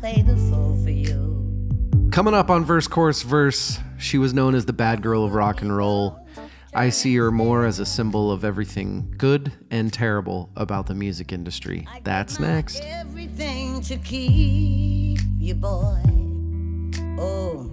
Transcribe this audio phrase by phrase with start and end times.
[0.00, 2.08] play the fool for you.
[2.10, 5.60] Coming up on Verse Chorus Verse, she was known as the bad girl of rock
[5.60, 6.26] and roll.
[6.72, 11.32] I see her more as a symbol of everything good and terrible about the music
[11.32, 11.86] industry.
[12.02, 12.80] That's next.
[12.82, 16.00] Everything to keep you, boy.
[17.18, 17.70] Oh,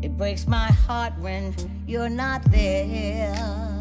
[0.00, 1.54] it breaks my heart when
[1.86, 3.71] you're not there.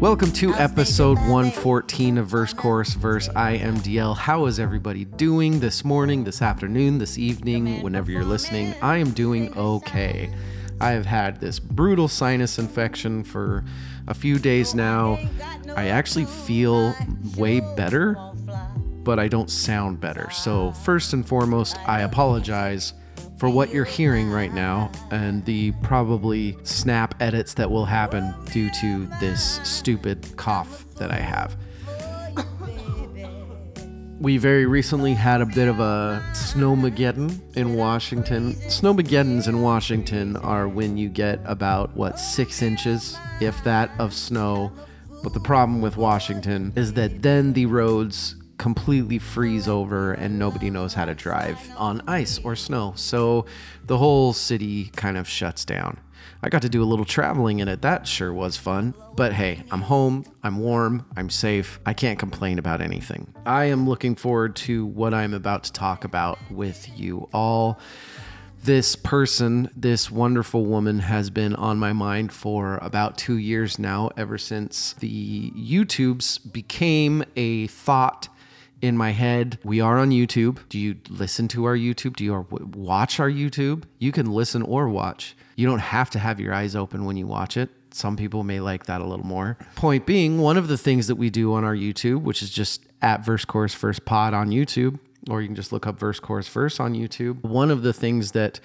[0.00, 3.28] Welcome to episode 114 of Verse Chorus Verse.
[3.34, 4.16] I am DL.
[4.16, 8.76] How is everybody doing this morning, this afternoon, this evening, whenever you're listening?
[8.80, 10.32] I am doing okay.
[10.80, 13.64] I have had this brutal sinus infection for
[14.06, 15.18] a few days now.
[15.74, 16.94] I actually feel
[17.36, 18.14] way better,
[19.02, 20.30] but I don't sound better.
[20.30, 22.92] So, first and foremost, I apologize
[23.38, 28.68] for what you're hearing right now and the probably snap edits that will happen due
[28.80, 31.56] to this stupid cough that I have.
[34.20, 38.54] We very recently had a bit of a snowmageddon in Washington.
[38.66, 44.72] Snowmageddons in Washington are when you get about, what, six inches, if that, of snow.
[45.22, 50.68] But the problem with Washington is that then the roads completely freeze over and nobody
[50.68, 52.92] knows how to drive on ice or snow.
[52.96, 53.46] So
[53.86, 55.98] the whole city kind of shuts down.
[56.42, 57.82] I got to do a little traveling in it.
[57.82, 58.94] That sure was fun.
[59.16, 61.80] But hey, I'm home, I'm warm, I'm safe.
[61.86, 63.34] I can't complain about anything.
[63.46, 67.80] I am looking forward to what I'm about to talk about with you all.
[68.62, 74.10] This person, this wonderful woman, has been on my mind for about two years now,
[74.16, 78.28] ever since the YouTubes became a thought
[78.80, 79.58] in my head.
[79.64, 80.58] We are on YouTube.
[80.68, 82.16] Do you listen to our YouTube?
[82.16, 83.84] Do you watch our YouTube?
[83.98, 85.36] You can listen or watch.
[85.56, 87.70] You don't have to have your eyes open when you watch it.
[87.90, 89.56] Some people may like that a little more.
[89.74, 92.82] Point being, one of the things that we do on our YouTube, which is just
[93.02, 94.98] at Verse Chorus Verse Pod on YouTube,
[95.28, 97.42] or you can just look up Verse Chorus Verse on YouTube.
[97.42, 98.60] One of the things that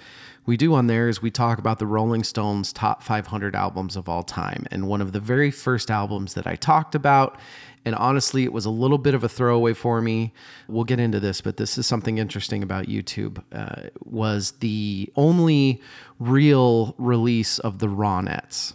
[0.46, 4.08] we do on there is we talk about the Rolling Stones top 500 albums of
[4.08, 4.66] all time.
[4.70, 7.38] And one of the very first albums that I talked about
[7.84, 10.32] and honestly, it was a little bit of a throwaway for me.
[10.68, 13.42] We'll get into this, but this is something interesting about YouTube.
[13.52, 15.82] Uh, was the only
[16.18, 18.74] real release of the Ronettes.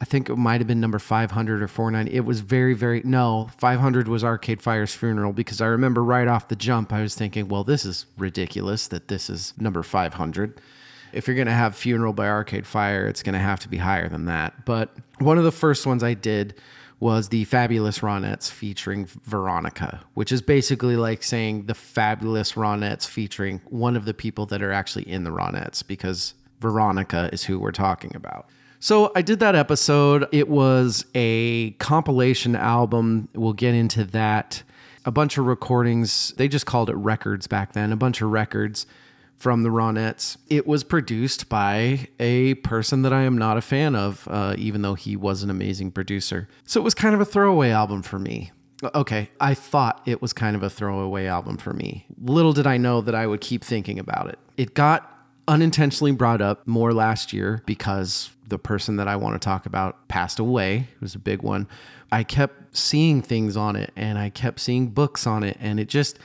[0.00, 2.16] I think it might have been number 500 or 490.
[2.16, 6.48] It was very, very, no, 500 was Arcade Fire's funeral because I remember right off
[6.48, 10.60] the jump, I was thinking, well, this is ridiculous that this is number 500.
[11.12, 13.78] If you're going to have Funeral by Arcade Fire, it's going to have to be
[13.78, 14.64] higher than that.
[14.64, 16.54] But one of the first ones I did
[17.00, 23.60] was the Fabulous Ronettes featuring Veronica, which is basically like saying the Fabulous Ronettes featuring
[23.68, 27.70] one of the people that are actually in the Ronettes because Veronica is who we're
[27.70, 28.48] talking about.
[28.80, 30.26] So I did that episode.
[30.32, 33.28] It was a compilation album.
[33.34, 34.62] We'll get into that.
[35.04, 36.32] A bunch of recordings.
[36.36, 38.86] They just called it records back then, a bunch of records
[39.38, 40.36] from the Ronettes.
[40.48, 44.82] It was produced by a person that I am not a fan of, uh, even
[44.82, 46.48] though he was an amazing producer.
[46.64, 48.50] So it was kind of a throwaway album for me.
[48.94, 52.06] Okay, I thought it was kind of a throwaway album for me.
[52.20, 54.38] Little did I know that I would keep thinking about it.
[54.56, 55.14] It got
[55.48, 60.08] unintentionally brought up more last year because the person that I want to talk about
[60.08, 60.88] passed away.
[60.94, 61.66] It was a big one.
[62.10, 65.88] I kept seeing things on it and I kept seeing books on it, and it
[65.88, 66.18] just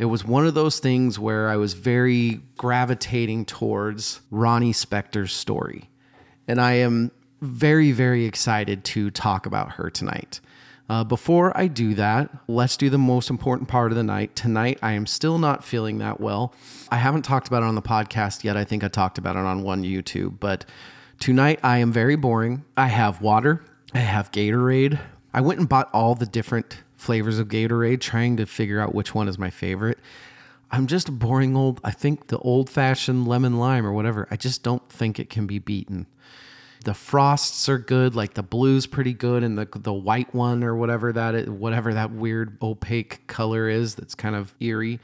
[0.00, 5.90] it was one of those things where I was very gravitating towards Ronnie Spector's story.
[6.48, 7.10] And I am
[7.42, 10.40] very, very excited to talk about her tonight.
[10.88, 14.34] Uh, before I do that, let's do the most important part of the night.
[14.34, 16.54] Tonight, I am still not feeling that well.
[16.88, 18.56] I haven't talked about it on the podcast yet.
[18.56, 20.64] I think I talked about it on one YouTube, but
[21.18, 22.64] tonight I am very boring.
[22.74, 23.62] I have water,
[23.92, 24.98] I have Gatorade.
[25.34, 29.14] I went and bought all the different flavors of Gatorade, trying to figure out which
[29.14, 29.98] one is my favorite.
[30.70, 34.36] I'm just a boring old, I think the old fashioned lemon lime or whatever, I
[34.36, 36.06] just don't think it can be beaten.
[36.84, 40.74] The frosts are good, like the blue's pretty good, and the the white one or
[40.74, 44.98] whatever that is, whatever that weird opaque color is that's kind of eerie.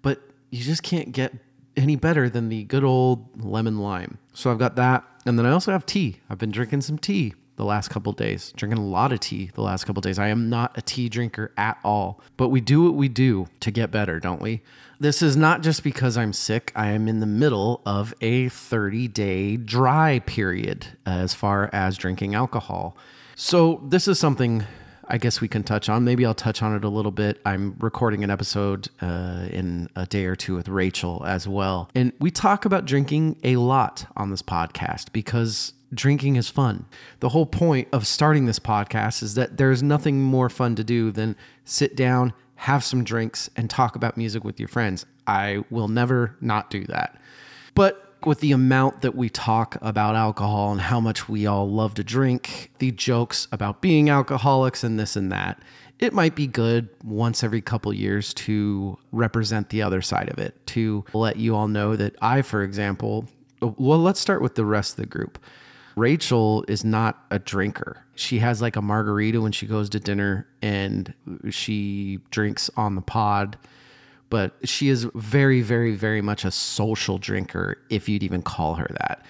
[0.00, 1.32] But you just can't get
[1.76, 4.18] any better than the good old lemon lime.
[4.32, 6.16] So I've got that, and then I also have tea.
[6.28, 9.62] I've been drinking some tea the last couple days, drinking a lot of tea the
[9.62, 10.18] last couple days.
[10.18, 13.70] I am not a tea drinker at all, but we do what we do to
[13.70, 14.62] get better, don't we?
[14.98, 16.72] This is not just because I'm sick.
[16.74, 22.34] I am in the middle of a 30 day dry period as far as drinking
[22.34, 22.96] alcohol.
[23.34, 24.64] So, this is something
[25.12, 26.04] I guess we can touch on.
[26.04, 27.38] Maybe I'll touch on it a little bit.
[27.44, 31.90] I'm recording an episode uh, in a day or two with Rachel as well.
[31.94, 36.86] And we talk about drinking a lot on this podcast because drinking is fun.
[37.20, 41.10] The whole point of starting this podcast is that there's nothing more fun to do
[41.10, 41.36] than
[41.66, 45.04] sit down, have some drinks, and talk about music with your friends.
[45.26, 47.20] I will never not do that.
[47.74, 51.94] But with the amount that we talk about alcohol and how much we all love
[51.94, 55.62] to drink, the jokes about being alcoholics and this and that,
[55.98, 60.66] it might be good once every couple years to represent the other side of it,
[60.66, 63.28] to let you all know that I, for example,
[63.60, 65.38] well, let's start with the rest of the group.
[65.94, 68.04] Rachel is not a drinker.
[68.14, 71.14] She has like a margarita when she goes to dinner and
[71.50, 73.56] she drinks on the pod
[74.32, 78.88] but she is very, very, very much a social drinker, if you'd even call her
[78.98, 79.22] that.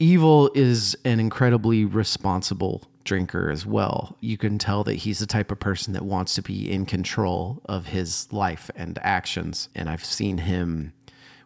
[0.00, 4.16] Evil is an incredibly responsible drinker as well.
[4.18, 7.62] You can tell that he's the type of person that wants to be in control
[7.66, 9.68] of his life and actions.
[9.76, 10.92] And I've seen him,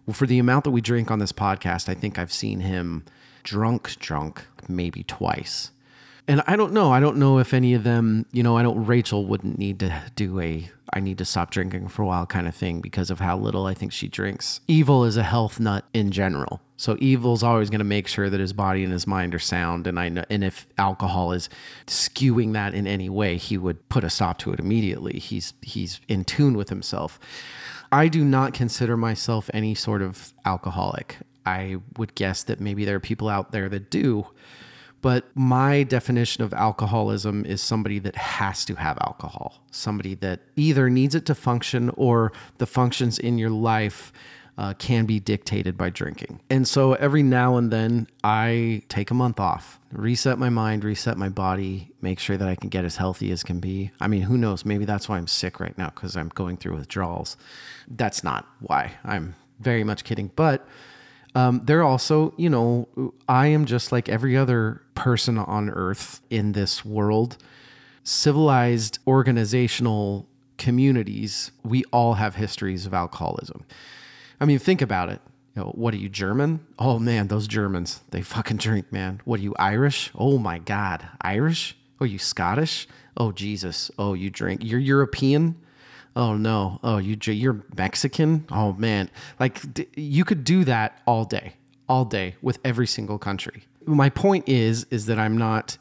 [0.07, 3.05] well, for the amount that we drink on this podcast, I think I've seen him
[3.43, 5.71] drunk, drunk maybe twice.
[6.27, 6.91] And I don't know.
[6.91, 10.03] I don't know if any of them, you know, I don't, Rachel wouldn't need to
[10.17, 13.19] do a I need to stop drinking for a while kind of thing because of
[13.19, 14.61] how little I think she drinks.
[14.69, 16.61] Evil is a health nut in general.
[16.77, 19.89] So evil's always going to make sure that his body and his mind are sound
[19.89, 21.49] and I know and if alcohol is
[21.87, 25.19] skewing that in any way, he would put a stop to it immediately.
[25.19, 27.19] He's he's in tune with himself.
[27.91, 31.19] I do not consider myself any sort of alcoholic.
[31.45, 34.27] I would guess that maybe there are people out there that do.
[35.05, 40.89] But my definition of alcoholism is somebody that has to have alcohol, somebody that either
[40.89, 44.15] needs it to function or the functions in your life
[44.57, 46.41] uh, can be dictated by drinking.
[46.49, 51.19] And so every now and then I take a month off, reset my mind, reset
[51.19, 53.91] my body, make sure that I can get as healthy as can be.
[54.01, 54.65] I mean, who knows?
[54.65, 57.37] Maybe that's why I'm sick right now because I'm going through withdrawals.
[57.89, 58.93] That's not why.
[59.05, 60.31] I'm very much kidding.
[60.35, 60.67] But
[61.35, 66.53] um, they're also, you know, I am just like every other person on earth in
[66.53, 67.37] this world.
[68.05, 70.29] Civilized organizational
[70.59, 73.65] communities, we all have histories of alcoholism.
[74.41, 75.21] I mean, think about it.
[75.57, 76.65] You know, what are you, German?
[76.79, 79.21] Oh man, those Germans, they fucking drink, man.
[79.25, 80.11] What are you, Irish?
[80.15, 81.77] Oh my God, Irish?
[82.01, 82.89] Oh, you Scottish?
[83.17, 83.91] Oh Jesus.
[83.99, 84.63] Oh, you drink.
[84.65, 85.57] You're European?
[86.17, 88.47] Oh no, oh you you're Mexican.
[88.51, 89.61] Oh man, like
[89.97, 91.55] you could do that all day,
[91.89, 93.65] all day with every single country.
[93.87, 95.77] My point is, is that I'm not.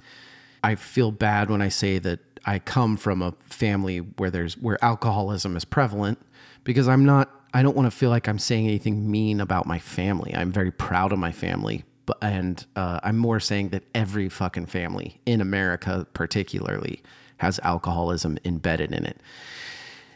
[0.64, 4.84] I feel bad when I say that I come from a family where there's where
[4.84, 6.20] alcoholism is prevalent
[6.64, 7.30] because I'm not.
[7.54, 10.34] I don't want to feel like I'm saying anything mean about my family.
[10.34, 14.66] I'm very proud of my family, but and uh, I'm more saying that every fucking
[14.66, 17.04] family in America, particularly,
[17.38, 19.18] has alcoholism embedded in it.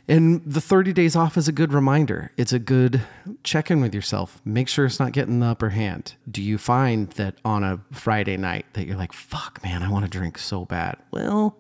[0.07, 2.31] And the 30 days off is a good reminder.
[2.38, 3.01] It's a good
[3.44, 4.42] check in with yourself.
[4.45, 6.15] Make sure it's not getting the upper hand.
[6.31, 10.06] Do you find that on a Friday night that you're like, fuck, man, I want
[10.06, 10.95] to drink so bad?
[11.12, 11.57] Well,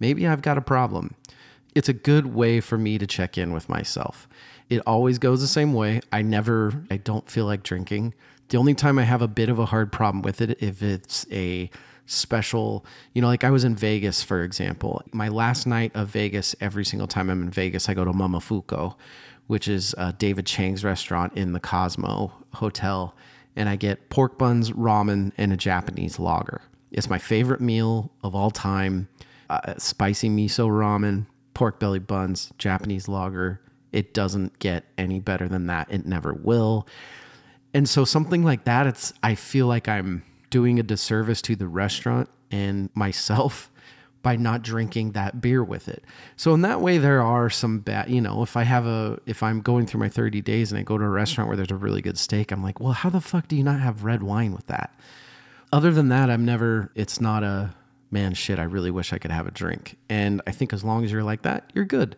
[0.00, 1.14] maybe I've got a problem.
[1.74, 4.28] It's a good way for me to check in with myself.
[4.68, 6.00] It always goes the same way.
[6.12, 8.12] I never, I don't feel like drinking.
[8.48, 11.26] The only time I have a bit of a hard problem with it if it's
[11.30, 11.70] a
[12.08, 15.02] special, you know, like I was in Vegas, for example.
[15.12, 18.38] My last night of Vegas, every single time I'm in Vegas, I go to Mama
[18.38, 18.94] Momofuku,
[19.46, 23.14] which is uh, David Chang's restaurant in the Cosmo Hotel,
[23.54, 26.62] and I get pork buns, ramen, and a Japanese lager.
[26.90, 29.08] It's my favorite meal of all time.
[29.50, 33.60] Uh, spicy miso ramen, pork belly buns, Japanese lager.
[33.92, 35.90] It doesn't get any better than that.
[35.90, 36.86] It never will.
[37.74, 41.68] And so something like that, it's I feel like I'm doing a disservice to the
[41.68, 43.70] restaurant and myself
[44.22, 46.04] by not drinking that beer with it.
[46.36, 49.42] So in that way there are some bad, you know, if I have a if
[49.42, 51.76] I'm going through my 30 days and I go to a restaurant where there's a
[51.76, 54.52] really good steak, I'm like, "Well, how the fuck do you not have red wine
[54.52, 54.92] with that?"
[55.72, 57.74] Other than that, I'm never it's not a
[58.10, 59.96] man shit, I really wish I could have a drink.
[60.08, 62.16] And I think as long as you're like that, you're good.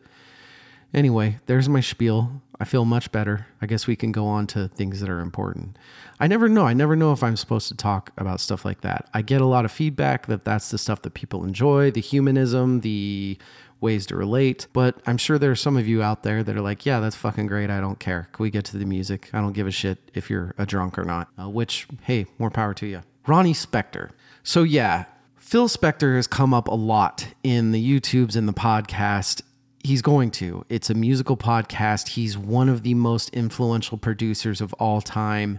[0.92, 2.42] Anyway, there's my spiel.
[2.60, 3.46] I feel much better.
[3.62, 5.78] I guess we can go on to things that are important.
[6.20, 6.66] I never know.
[6.66, 9.08] I never know if I'm supposed to talk about stuff like that.
[9.14, 12.80] I get a lot of feedback that that's the stuff that people enjoy, the humanism,
[12.80, 13.38] the
[13.80, 14.66] ways to relate.
[14.74, 17.16] But I'm sure there are some of you out there that are like, yeah, that's
[17.16, 17.70] fucking great.
[17.70, 18.28] I don't care.
[18.32, 19.30] Can we get to the music?
[19.32, 21.28] I don't give a shit if you're a drunk or not.
[21.40, 23.00] Uh, which, hey, more power to you.
[23.26, 24.10] Ronnie Spector.
[24.42, 25.04] So, yeah,
[25.36, 29.42] Phil Spector has come up a lot in the YouTubes and the podcast
[29.82, 30.64] he's going to.
[30.68, 32.08] It's a musical podcast.
[32.08, 35.58] He's one of the most influential producers of all time.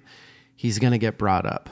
[0.55, 1.69] He's going to get brought up.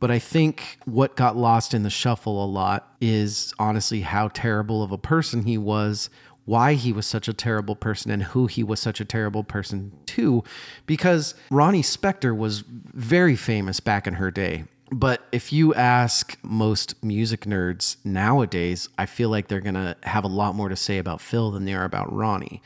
[0.00, 4.82] But I think what got lost in the shuffle a lot is honestly how terrible
[4.82, 6.10] of a person he was,
[6.44, 9.92] why he was such a terrible person, and who he was such a terrible person
[10.06, 10.42] to.
[10.84, 14.64] Because Ronnie Spector was very famous back in her day.
[14.90, 20.24] But if you ask most music nerds nowadays, I feel like they're going to have
[20.24, 22.62] a lot more to say about Phil than they are about Ronnie,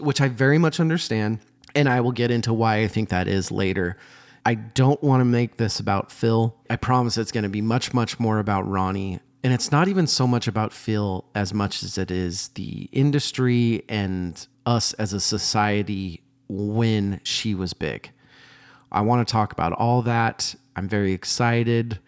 [0.00, 1.40] which I very much understand.
[1.74, 3.96] And I will get into why I think that is later.
[4.44, 6.54] I don't want to make this about Phil.
[6.68, 9.20] I promise it's going to be much, much more about Ronnie.
[9.44, 13.84] And it's not even so much about Phil as much as it is the industry
[13.88, 18.10] and us as a society when she was big.
[18.90, 20.54] I want to talk about all that.
[20.76, 21.98] I'm very excited.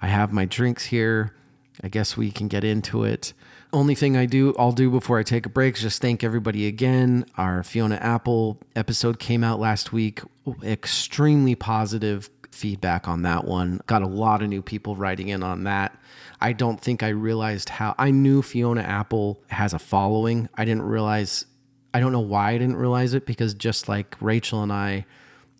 [0.00, 1.34] I have my drinks here.
[1.82, 3.32] I guess we can get into it.
[3.72, 6.66] Only thing I do, I'll do before I take a break is just thank everybody
[6.66, 7.26] again.
[7.36, 10.20] Our Fiona Apple episode came out last week.
[10.62, 13.80] Extremely positive feedback on that one.
[13.86, 15.98] Got a lot of new people writing in on that.
[16.40, 20.48] I don't think I realized how I knew Fiona Apple has a following.
[20.54, 21.46] I didn't realize
[21.92, 25.06] I don't know why I didn't realize it because just like Rachel and I,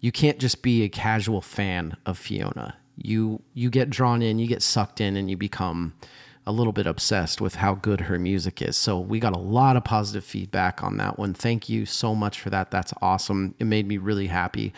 [0.04, 2.76] you can't just be a casual fan of Fiona.
[2.94, 5.94] You you get drawn in, you get sucked in and you become
[6.46, 8.76] a little bit obsessed with how good her music is.
[8.76, 11.32] So we got a lot of positive feedback on that one.
[11.32, 12.70] Thank you so much for that.
[12.70, 13.54] That's awesome.
[13.58, 14.74] It made me really happy.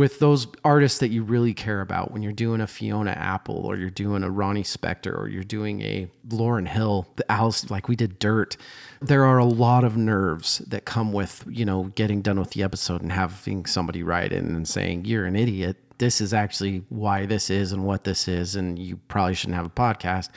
[0.00, 3.76] With those artists that you really care about, when you're doing a Fiona Apple or
[3.76, 7.96] you're doing a Ronnie Spector or you're doing a Lauryn Hill, the Alice, like we
[7.96, 8.56] did Dirt,
[9.02, 12.62] there are a lot of nerves that come with, you know, getting done with the
[12.62, 17.26] episode and having somebody write in and saying, You're an idiot this is actually why
[17.26, 20.30] this is and what this is, and you probably shouldn't have a podcast.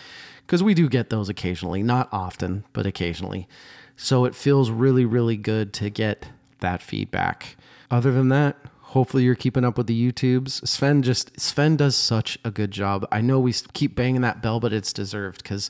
[0.46, 3.48] Because we do get those occasionally, not often, but occasionally.
[3.96, 6.28] So it feels really, really good to get
[6.60, 7.56] that feedback.
[7.90, 8.58] Other than that,
[8.94, 10.68] hopefully you're keeping up with the YouTubes.
[10.68, 13.08] Sven just Sven does such a good job.
[13.12, 15.70] I know we keep banging that bell, but it's deserved because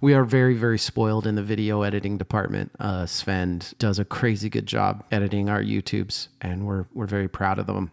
[0.00, 2.72] we are very, very spoiled in the video editing department.
[2.80, 7.58] Uh, Sven does a crazy good job editing our YouTubes, and we're we're very proud
[7.58, 7.90] of them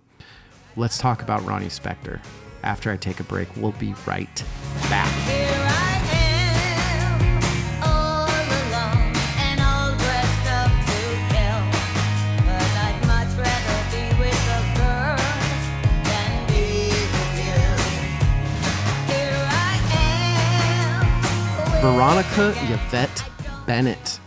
[0.75, 2.19] let's talk about Ronnie Spector.
[2.63, 4.43] After I take a break, we'll be right
[4.89, 5.50] back.
[21.81, 23.23] Veronica Yvette
[23.65, 24.19] Bennett,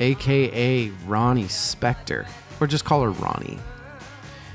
[0.00, 2.26] aka Ronnie Spector,
[2.60, 3.60] or just call her Ronnie.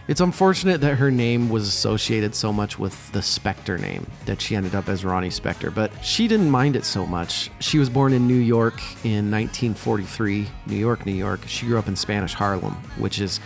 [0.10, 4.58] It's unfortunate that her name was associated so much with the Spector name, that she
[4.58, 7.50] ended up as Ronnie Spector, but she didn't mind it so much.
[7.62, 11.40] She was born in New York in 1943, New York, New York.
[11.48, 13.40] She grew up in Spanish Harlem, which is,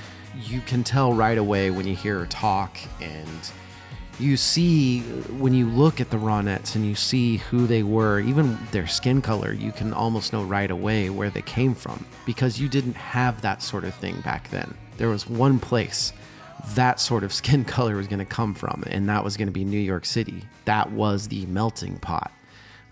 [0.44, 3.52] you can tell right away when you hear her talk and
[4.22, 5.02] you see
[5.40, 9.22] when you look at the Ronettes and you see who they were, even their skin
[9.22, 13.42] color, you can almost know right away where they came from because you didn't have
[13.42, 14.76] that sort of thing back then.
[14.98, 16.14] There was one place
[16.76, 19.54] that sort of skin color was going to come from, and that was going to
[19.54, 20.44] be New York City.
[20.66, 22.32] That was the melting pot.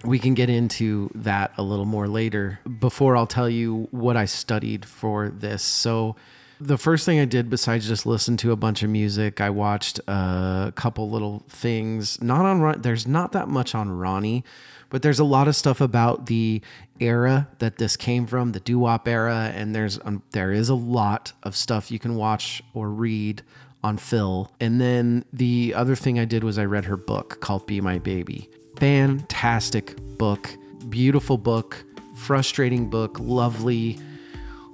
[0.04, 2.60] We can get into that a little more later.
[2.80, 5.62] Before I'll tell you what I studied for this.
[5.62, 6.16] So,
[6.60, 10.00] the first thing I did, besides just listen to a bunch of music, I watched
[10.08, 12.22] a couple little things.
[12.22, 14.44] Not on Ron, there's not that much on Ronnie,
[14.90, 16.62] but there's a lot of stuff about the
[17.00, 20.76] era that this came from, the doo wop era, and there's um, there is a
[20.76, 23.42] lot of stuff you can watch or read
[23.82, 24.52] on Phil.
[24.60, 28.00] And then the other thing I did was I read her book called Be My
[28.00, 28.50] Baby.
[28.78, 30.50] Fantastic book,
[30.90, 31.86] beautiful book,
[32.16, 33.98] frustrating book, lovely.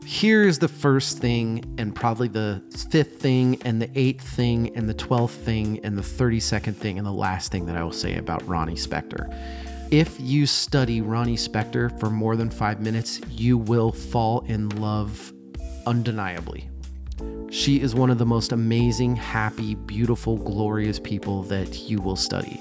[0.07, 4.93] Here's the first thing, and probably the fifth thing, and the eighth thing, and the
[4.93, 8.47] twelfth thing, and the 32nd thing, and the last thing that I will say about
[8.47, 9.33] Ronnie Spector.
[9.89, 15.33] If you study Ronnie Spector for more than five minutes, you will fall in love
[15.87, 16.69] undeniably.
[17.49, 22.59] She is one of the most amazing, happy, beautiful, glorious people that you will study.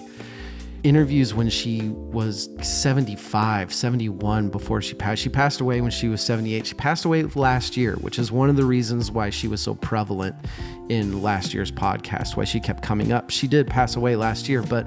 [0.85, 5.23] Interviews when she was 75, 71 before she passed.
[5.23, 6.67] She passed away when she was 78.
[6.67, 9.75] She passed away last year, which is one of the reasons why she was so
[9.75, 10.37] prevalent
[10.91, 13.31] in last year's podcast, why she kept coming up.
[13.31, 14.87] She did pass away last year, but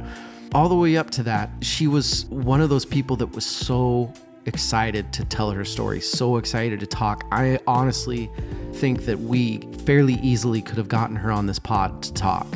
[0.54, 4.13] all the way up to that, she was one of those people that was so
[4.46, 7.25] excited to tell her story, so excited to talk.
[7.32, 8.32] I honestly
[8.74, 12.48] think that we fairly easily could have gotten her on this pod to talk.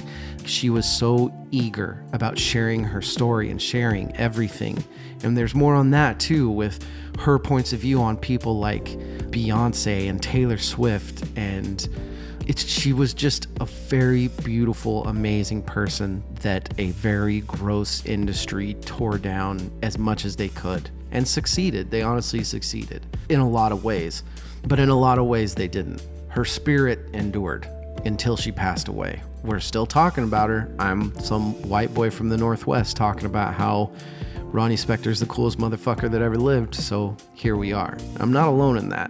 [0.45, 4.83] She was so eager about sharing her story and sharing everything.
[5.23, 6.85] And there's more on that too, with
[7.19, 8.85] her points of view on people like
[9.31, 11.87] Beyonce and Taylor Swift and
[12.47, 19.19] It's she was just a very beautiful, amazing person that a very gross industry tore
[19.19, 21.91] down as much as they could and succeeded.
[21.91, 24.23] They honestly succeeded in a lot of ways,
[24.67, 26.01] but in a lot of ways they didn't.
[26.29, 27.67] Her spirit endured
[28.05, 29.21] until she passed away.
[29.43, 30.73] We're still talking about her.
[30.77, 33.91] I'm some white boy from the Northwest talking about how
[34.43, 37.97] Ronnie Spector's the coolest motherfucker that ever lived, so here we are.
[38.19, 39.09] I'm not alone in that.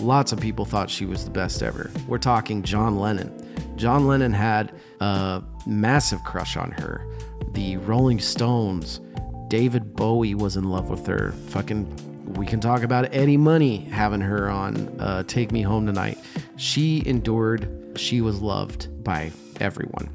[0.00, 1.90] Lots of people thought she was the best ever.
[2.06, 3.32] We're talking John Lennon.
[3.76, 7.06] John Lennon had a massive crush on her.
[7.52, 9.00] The Rolling Stones,
[9.48, 11.32] David Bowie was in love with her.
[11.48, 16.18] Fucking, we can talk about Eddie Money having her on uh, Take Me Home Tonight.
[16.56, 20.08] She endured, she was loved by everyone.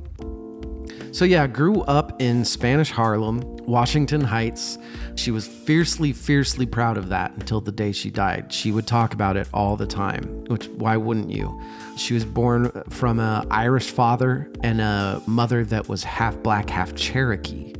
[1.15, 4.77] So, yeah, grew up in Spanish Harlem, Washington Heights.
[5.15, 8.51] She was fiercely, fiercely proud of that until the day she died.
[8.51, 11.57] She would talk about it all the time, which, why wouldn't you?
[11.95, 16.93] She was born from an Irish father and a mother that was half black, half
[16.95, 17.73] Cherokee.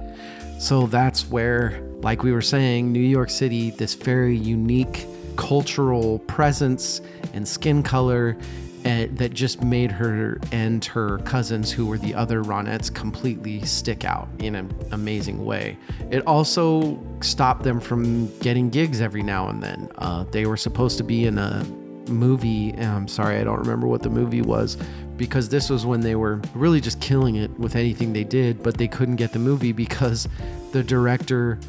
[0.57, 7.01] So, that's where, like we were saying, New York City, this very unique cultural presence
[7.33, 8.37] and skin color
[8.85, 14.05] and that just made her and her cousins, who were the other Ronettes, completely stick
[14.05, 15.75] out in an amazing way.
[16.11, 19.89] It also stopped them from getting gigs every now and then.
[19.97, 21.65] Uh, they were supposed to be in a
[22.07, 22.73] movie.
[22.75, 24.77] I'm sorry, I don't remember what the movie was
[25.17, 28.77] because this was when they were really just killing it with anything they did, but
[28.77, 30.27] they couldn't get the movie because
[30.73, 31.59] the director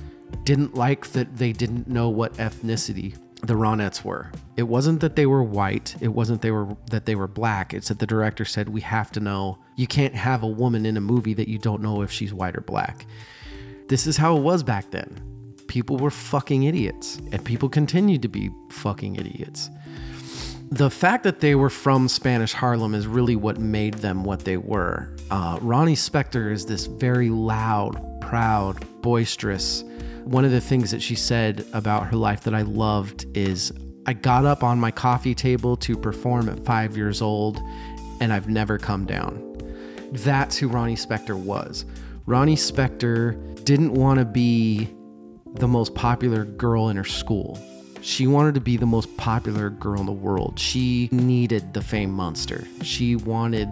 [0.45, 3.17] didn't like that they didn't know what ethnicity
[3.47, 4.31] the Ronettes were.
[4.57, 5.97] It wasn't that they were white.
[6.01, 7.73] It wasn't they were that they were black.
[7.73, 9.59] It's that the director said we have to know.
[9.77, 12.57] You can't have a woman in a movie that you don't know if she's white
[12.57, 13.07] or black.
[13.89, 15.55] This is how it was back then.
[15.69, 19.71] People were fucking idiots, and people continued to be fucking idiots.
[20.71, 24.57] The fact that they were from Spanish Harlem is really what made them what they
[24.57, 25.09] were.
[25.31, 29.85] Uh, Ronnie Spector is this very loud, proud, boisterous,
[30.27, 33.73] one of the things that she said about her life that I loved is
[34.07, 37.61] I got up on my coffee table to perform at five years old,
[38.21, 39.41] and I've never come down.
[40.11, 41.85] That's who Ronnie Spector was.
[42.27, 44.89] Ronnie Spector didn't want to be
[45.55, 47.57] the most popular girl in her school.
[48.01, 50.59] She wanted to be the most popular girl in the world.
[50.59, 52.67] She needed the fame monster.
[52.83, 53.71] She wanted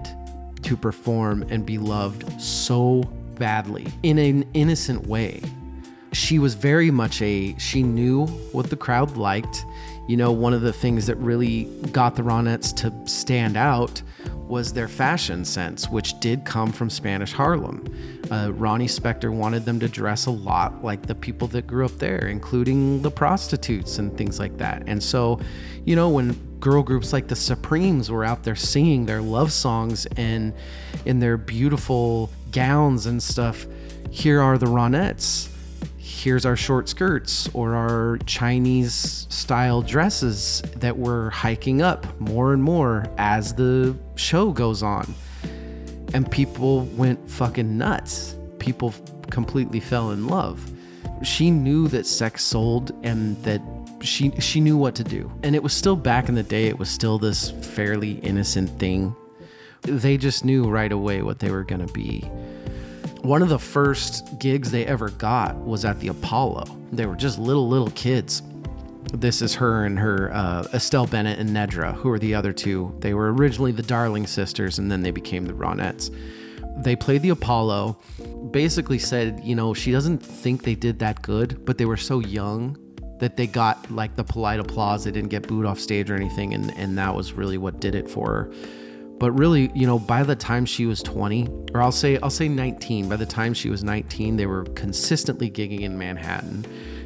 [0.63, 3.03] to perform and be loved so
[3.39, 5.43] badly in an innocent way
[6.15, 9.67] she was very much a she knew what the crowd liked.
[10.07, 14.03] You know one of the things that really got the ronettes to stand out
[14.47, 17.83] was their fashion sense which did come from spanish harlem.
[18.31, 21.99] Uh, ronnie spector wanted them to dress a lot like the people that grew up
[21.99, 24.83] there including the prostitutes and things like that.
[24.87, 25.41] And so
[25.85, 30.07] you know when girl groups like the supremes were out there singing their love songs
[30.17, 30.53] and
[31.07, 33.67] in their beautiful gowns and stuff
[34.11, 35.49] here are the ronettes
[36.05, 42.63] here's our short skirts or our Chinese style dresses that we're hiking up more and
[42.63, 45.15] more as the show goes on.
[46.13, 48.37] And people went fucking nuts.
[48.59, 48.93] People
[49.31, 50.71] completely fell in love.
[51.23, 53.63] She knew that sex sold and that
[54.03, 55.33] she she knew what to do.
[55.43, 59.17] And it was still back in the day, it was still this fairly innocent thing.
[59.81, 62.31] They just knew right away what they were going to be
[63.25, 66.65] one of the first gigs they ever got was at the Apollo.
[66.93, 68.43] They were just little, little kids.
[69.15, 72.95] This is her and her, uh, Estelle Bennett and Nedra, who are the other two.
[73.01, 76.15] They were originally the Darling sisters and then they became the Ronettes.
[76.83, 77.99] They played the Apollo,
[78.51, 82.19] basically said, you know, she doesn't think they did that good, but they were so
[82.19, 82.77] young
[83.21, 85.05] that they got like the polite applause.
[85.05, 86.53] They didn't get booed off stage or anything.
[86.53, 88.53] And, and that was really what did it for her
[89.19, 92.49] but really you know by the time she was 20 or i'll say i'll say
[92.49, 96.65] 19 by the time she was 19 they were consistently gigging in manhattan.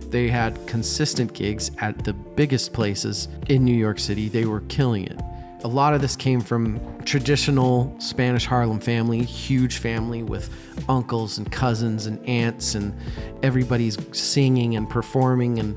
[0.09, 4.31] They had consistent gigs at the biggest places in new york city.
[4.31, 5.21] They were killing it
[5.65, 10.51] a lot of this came from traditional spanish harlem family huge family with
[10.89, 12.95] uncles and cousins and aunts and
[13.43, 15.77] everybody's singing and performing and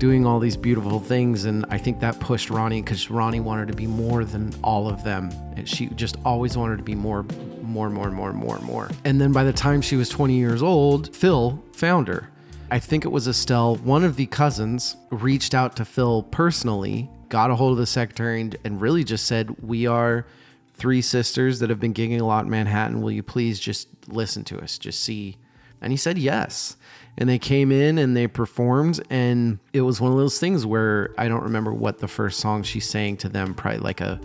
[0.00, 1.44] doing all these beautiful things.
[1.44, 5.04] And I think that pushed Ronnie because Ronnie wanted to be more than all of
[5.04, 5.30] them.
[5.56, 7.24] And she just always wanted to be more,
[7.62, 8.90] more, more, more, more, more.
[9.04, 12.30] And then by the time she was 20 years old, Phil found her.
[12.72, 17.50] I think it was Estelle, one of the cousins, reached out to Phil personally, got
[17.50, 20.26] a hold of the secretary, and, and really just said, We are
[20.74, 23.00] three sisters that have been gigging a lot in Manhattan.
[23.00, 24.76] Will you please just listen to us?
[24.78, 25.36] Just see
[25.80, 26.76] And he said yes.
[27.18, 29.00] And they came in and they performed.
[29.10, 32.62] And it was one of those things where I don't remember what the first song
[32.62, 34.20] she sang to them, probably like a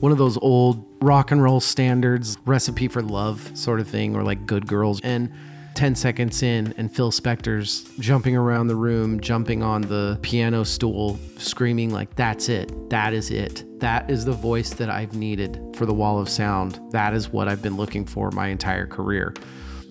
[0.00, 4.24] one of those old rock and roll standards, recipe for love sort of thing, or
[4.24, 5.00] like good girls.
[5.02, 5.32] And
[5.74, 11.18] 10 seconds in, and Phil Spector's jumping around the room, jumping on the piano stool,
[11.38, 12.90] screaming, like, that's it.
[12.90, 13.64] That is it.
[13.80, 16.80] That is the voice that I've needed for the wall of sound.
[16.92, 19.34] That is what I've been looking for my entire career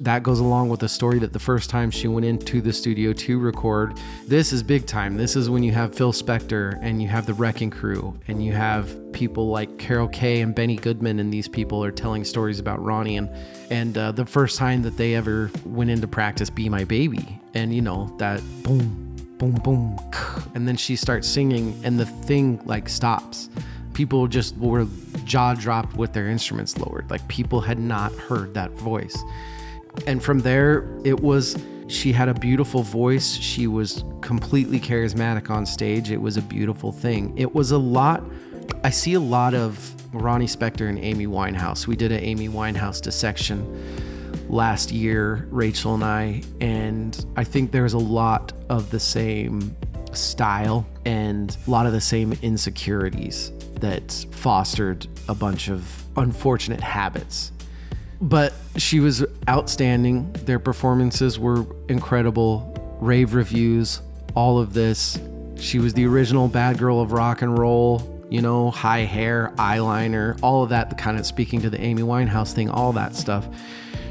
[0.01, 3.13] that goes along with the story that the first time she went into the studio
[3.13, 5.15] to record, this is big time.
[5.15, 8.51] This is when you have Phil Spector and you have the Wrecking Crew and you
[8.51, 12.83] have people like Carol Kaye and Benny Goodman, and these people are telling stories about
[12.83, 13.29] Ronnie and
[13.69, 17.73] and uh, the first time that they ever went into practice, "Be My Baby," and
[17.73, 19.99] you know that boom, boom, boom,
[20.55, 23.49] and then she starts singing, and the thing like stops
[23.93, 24.87] people just were
[25.25, 27.09] jaw dropped with their instruments lowered.
[27.11, 29.21] Like people had not heard that voice.
[30.07, 33.33] And from there, it was she had a beautiful voice.
[33.33, 36.09] She was completely charismatic on stage.
[36.09, 37.37] It was a beautiful thing.
[37.37, 38.23] It was a lot.
[38.83, 41.87] I see a lot of Ronnie Spector and Amy Winehouse.
[41.87, 43.65] We did an Amy Winehouse dissection
[44.49, 49.75] last year, Rachel and I, and I think there's a lot of the same
[50.13, 57.51] style and a lot of the same insecurities that fostered a bunch of unfortunate habits
[58.21, 60.31] but she was outstanding.
[60.45, 62.97] Their performances were incredible.
[63.01, 64.01] Rave reviews,
[64.35, 65.19] all of this.
[65.55, 70.39] She was the original bad girl of rock and roll, you know, high hair, eyeliner,
[70.41, 73.47] all of that, the kind of speaking to the Amy Winehouse thing, all that stuff.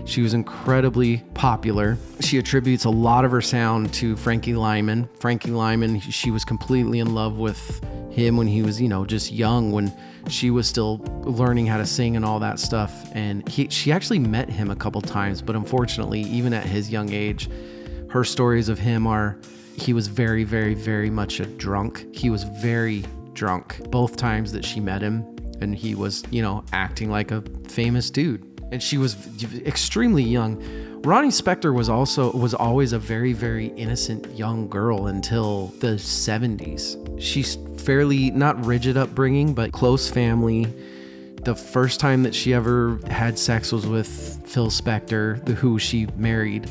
[0.04, 1.96] She was incredibly popular.
[2.20, 5.08] She attributes a lot of her sound to Frankie Lymon.
[5.20, 9.30] Frankie Lymon, she was completely in love with him when he was, you know, just
[9.30, 9.92] young, when
[10.28, 13.10] she was still learning how to sing and all that stuff.
[13.12, 17.12] And he, she actually met him a couple times, but unfortunately, even at his young
[17.12, 17.48] age,
[18.10, 19.38] her stories of him are
[19.76, 22.14] he was very, very, very much a drunk.
[22.14, 25.24] He was very drunk both times that she met him.
[25.60, 29.16] And he was, you know, acting like a famous dude and she was
[29.66, 30.62] extremely young.
[31.02, 37.18] Ronnie Spector was also was always a very very innocent young girl until the 70s.
[37.18, 40.66] She's fairly not rigid upbringing, but close family.
[41.42, 46.68] The first time that she ever had sex was with Phil Spector, who she married.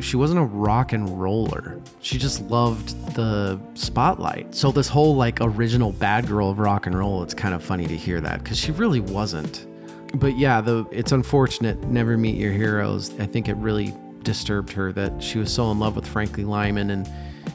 [0.00, 1.80] She wasn't a rock and roller.
[2.02, 4.54] She just loved the spotlight.
[4.54, 7.86] So this whole like original bad girl of rock and roll, it's kind of funny
[7.86, 9.66] to hear that because she really wasn't
[10.14, 11.82] but yeah, the it's unfortunate.
[11.84, 13.18] Never meet your heroes.
[13.20, 16.90] I think it really disturbed her that she was so in love with Frankie Lymon
[16.90, 17.10] and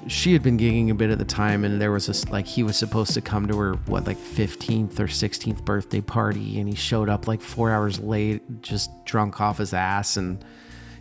[0.07, 2.63] she had been gigging a bit at the time and there was this like he
[2.63, 6.75] was supposed to come to her what like 15th or 16th birthday party and he
[6.75, 10.43] showed up like four hours late just drunk off his ass and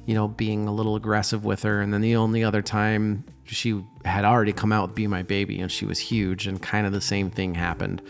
[0.07, 3.83] you know being a little aggressive with her and then the only other time she
[4.05, 6.93] had already come out with be my baby and she was huge and kind of
[6.93, 8.03] the same thing happened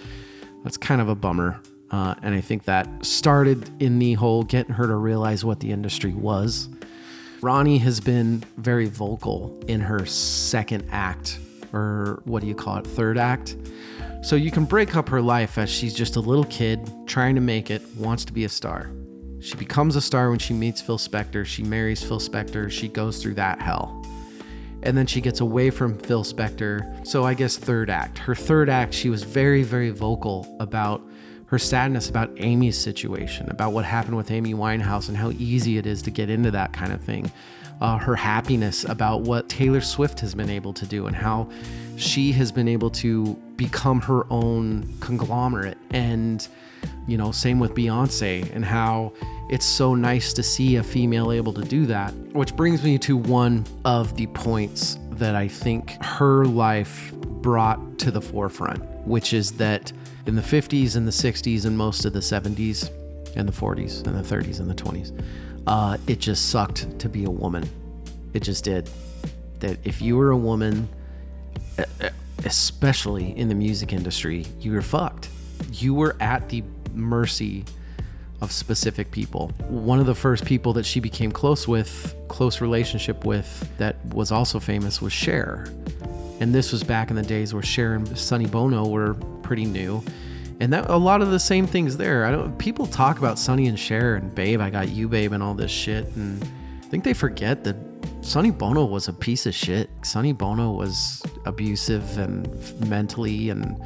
[0.62, 1.60] that's kind of a bummer
[1.94, 5.70] uh, and I think that started in the whole getting her to realize what the
[5.70, 6.68] industry was.
[7.40, 11.38] Ronnie has been very vocal in her second act,
[11.72, 13.56] or what do you call it, third act.
[14.24, 17.40] So you can break up her life as she's just a little kid trying to
[17.40, 18.90] make it, wants to be a star.
[19.38, 21.46] She becomes a star when she meets Phil Spector.
[21.46, 22.72] She marries Phil Spector.
[22.72, 24.04] She goes through that hell.
[24.82, 27.06] And then she gets away from Phil Spector.
[27.06, 28.18] So I guess third act.
[28.18, 31.00] Her third act, she was very, very vocal about
[31.54, 35.86] her sadness about Amy's situation, about what happened with Amy Winehouse and how easy it
[35.86, 37.30] is to get into that kind of thing.
[37.80, 41.48] Uh, her happiness about what Taylor Swift has been able to do and how
[41.94, 45.78] she has been able to become her own conglomerate.
[45.90, 46.44] And,
[47.06, 49.12] you know, same with Beyonce and how
[49.48, 52.12] it's so nice to see a female able to do that.
[52.32, 58.10] Which brings me to one of the points that I think her life brought to
[58.10, 59.92] the forefront, which is that
[60.26, 62.90] in the 50s and the 60s and most of the 70s
[63.36, 65.24] and the 40s and the 30s and the 20s.
[65.66, 67.68] Uh, it just sucked to be a woman.
[68.32, 68.88] It just did.
[69.60, 70.88] That if you were a woman,
[72.44, 75.28] especially in the music industry, you were fucked.
[75.72, 77.64] You were at the mercy
[78.40, 79.48] of specific people.
[79.68, 84.30] One of the first people that she became close with, close relationship with, that was
[84.30, 85.66] also famous was Cher.
[86.40, 90.02] And this was back in the days where Cher and Sonny Bono were pretty new.
[90.60, 92.24] And that a lot of the same things there.
[92.24, 95.42] I don't people talk about Sonny and Cher and Babe, I got you, babe, and
[95.42, 96.06] all this shit.
[96.16, 96.42] And
[96.82, 97.76] I think they forget that
[98.22, 99.90] Sonny Bono was a piece of shit.
[100.02, 102.48] Sonny Bono was abusive and
[102.88, 103.80] mentally and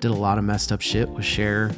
[0.00, 1.70] did a lot of messed up shit with Cher.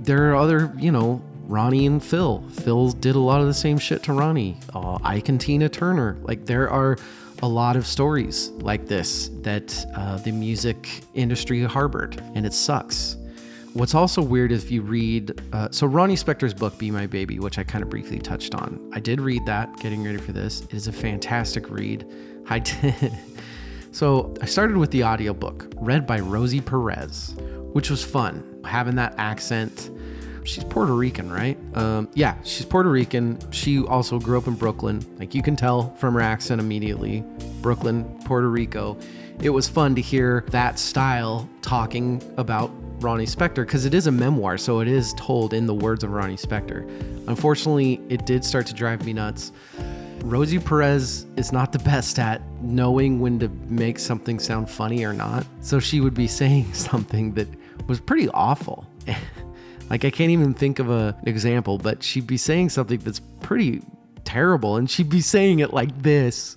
[0.00, 2.44] There are other, you know, Ronnie and Phil.
[2.52, 4.56] Phil did a lot of the same shit to Ronnie.
[4.72, 6.16] Uh, Ike and Tina Turner.
[6.22, 6.96] Like there are
[7.42, 13.16] a lot of stories like this that uh, the music industry harbored, and it sucks.
[13.72, 17.38] What's also weird is if you read, uh, so Ronnie Spector's book, Be My Baby,
[17.38, 18.90] which I kind of briefly touched on.
[18.92, 20.62] I did read that getting ready for this.
[20.62, 22.04] It is a fantastic read.
[22.48, 23.12] I did.
[23.92, 27.34] So I started with the audiobook, read by Rosie Perez,
[27.72, 28.60] which was fun.
[28.64, 29.90] Having that accent.
[30.50, 31.56] She's Puerto Rican, right?
[31.74, 33.38] Um, yeah, she's Puerto Rican.
[33.52, 35.00] She also grew up in Brooklyn.
[35.16, 37.22] Like you can tell from her accent immediately.
[37.62, 38.98] Brooklyn, Puerto Rico.
[39.40, 44.10] It was fun to hear that style talking about Ronnie Spector because it is a
[44.10, 46.82] memoir, so it is told in the words of Ronnie Spector.
[47.28, 49.52] Unfortunately, it did start to drive me nuts.
[50.24, 55.12] Rosie Perez is not the best at knowing when to make something sound funny or
[55.12, 55.46] not.
[55.60, 57.46] So she would be saying something that
[57.86, 58.84] was pretty awful.
[59.90, 63.82] like I can't even think of an example, but she'd be saying something that's pretty
[64.24, 66.56] terrible and she'd be saying it like this.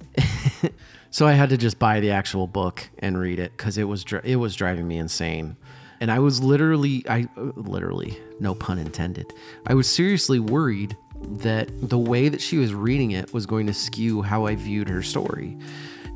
[1.10, 4.06] so I had to just buy the actual book and read it cuz it was
[4.24, 5.58] it was driving me insane.
[6.00, 9.34] And I was literally I literally no pun intended.
[9.66, 10.96] I was seriously worried
[11.40, 14.90] that the way that she was reading it was going to skew how I viewed
[14.90, 15.58] her story.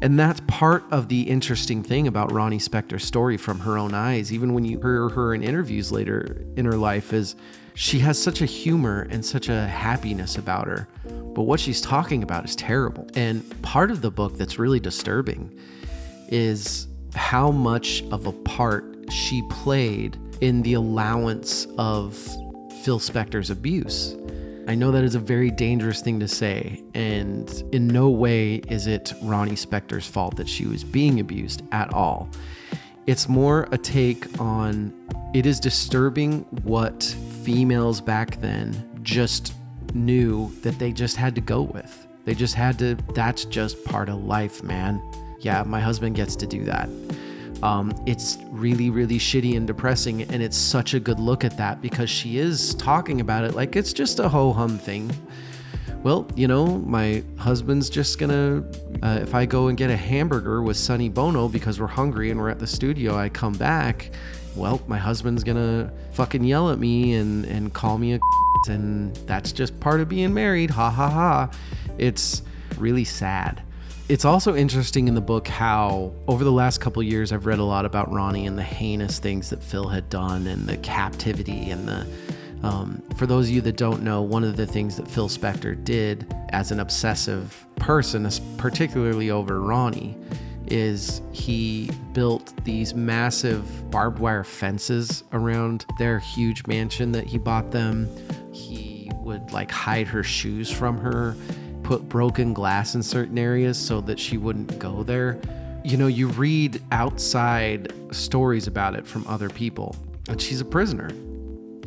[0.02, 4.32] And that's part of the interesting thing about Ronnie Spector's story from her own eyes,
[4.32, 7.36] even when you hear her in interviews later in her life, is
[7.74, 10.88] she has such a humor and such a happiness about her.
[11.06, 13.08] But what she's talking about is terrible.
[13.16, 15.60] And part of the book that's really disturbing
[16.30, 22.16] is how much of a part she played in the allowance of
[22.84, 24.16] Phil Spector's abuse.
[24.68, 28.86] I know that is a very dangerous thing to say, and in no way is
[28.86, 32.28] it Ronnie Spector's fault that she was being abused at all.
[33.06, 34.94] It's more a take on
[35.34, 37.04] it is disturbing what
[37.44, 39.54] females back then just
[39.94, 42.06] knew that they just had to go with.
[42.26, 45.02] They just had to, that's just part of life, man.
[45.40, 46.90] Yeah, my husband gets to do that.
[47.64, 50.24] Um, it's really, really shitty and depressing.
[50.24, 53.76] And it's such a good look at that because she is talking about it like
[53.76, 55.12] it's just a ho hum thing.
[56.04, 58.64] Well, you know, my husband's just gonna,
[59.02, 62.40] uh, if I go and get a hamburger with Sonny Bono because we're hungry and
[62.40, 64.12] we're at the studio, I come back.
[64.56, 68.20] Well, my husband's gonna fucking yell at me and, and call me a
[68.70, 70.70] and that's just part of being married.
[70.70, 71.50] Ha ha ha.
[71.98, 72.44] It's
[72.78, 73.64] really sad
[74.10, 77.64] it's also interesting in the book how over the last couple years I've read a
[77.64, 81.88] lot about Ronnie and the heinous things that Phil had done and the captivity and
[81.88, 82.08] the
[82.64, 85.82] um, for those of you that don't know, one of the things that Phil Spector
[85.84, 90.18] did as an obsessive person, particularly over Ronnie,
[90.66, 97.70] is he built these massive barbed wire fences around their huge mansion that he bought
[97.70, 98.10] them.
[98.52, 101.36] He would like hide her shoes from her
[101.88, 105.40] put broken glass in certain areas so that she wouldn't go there.
[105.86, 109.96] You know, you read outside stories about it from other people,
[110.28, 111.10] and she's a prisoner.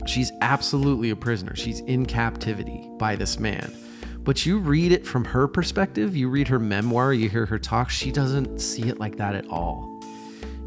[0.06, 1.54] She's absolutely a prisoner.
[1.54, 3.76] She's in captivity by this man.
[4.20, 7.90] But you read it from her perspective, you read her memoir, you hear her talk,
[7.90, 9.89] she doesn't see it like that at all.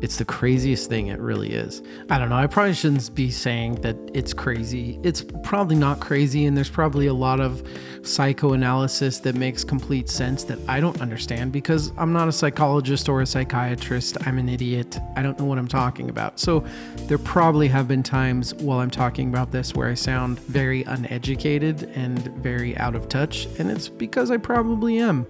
[0.04, 1.08] It's the craziest thing.
[1.08, 1.82] It really is.
[2.10, 2.36] I don't know.
[2.36, 5.00] I probably shouldn't be saying that it's crazy.
[5.02, 7.66] It's probably not crazy, and there's probably a lot of
[8.02, 13.22] psychoanalysis that makes complete sense that I don't understand because I'm not a psychologist or
[13.22, 14.18] a psychiatrist.
[14.28, 15.00] I'm an idiot.
[15.16, 16.38] I don't know what I'm talking about.
[16.38, 16.66] So
[17.08, 21.84] there probably have been times while I'm talking about this where I sound very uneducated
[21.96, 25.26] and very out of touch, and it's because I probably am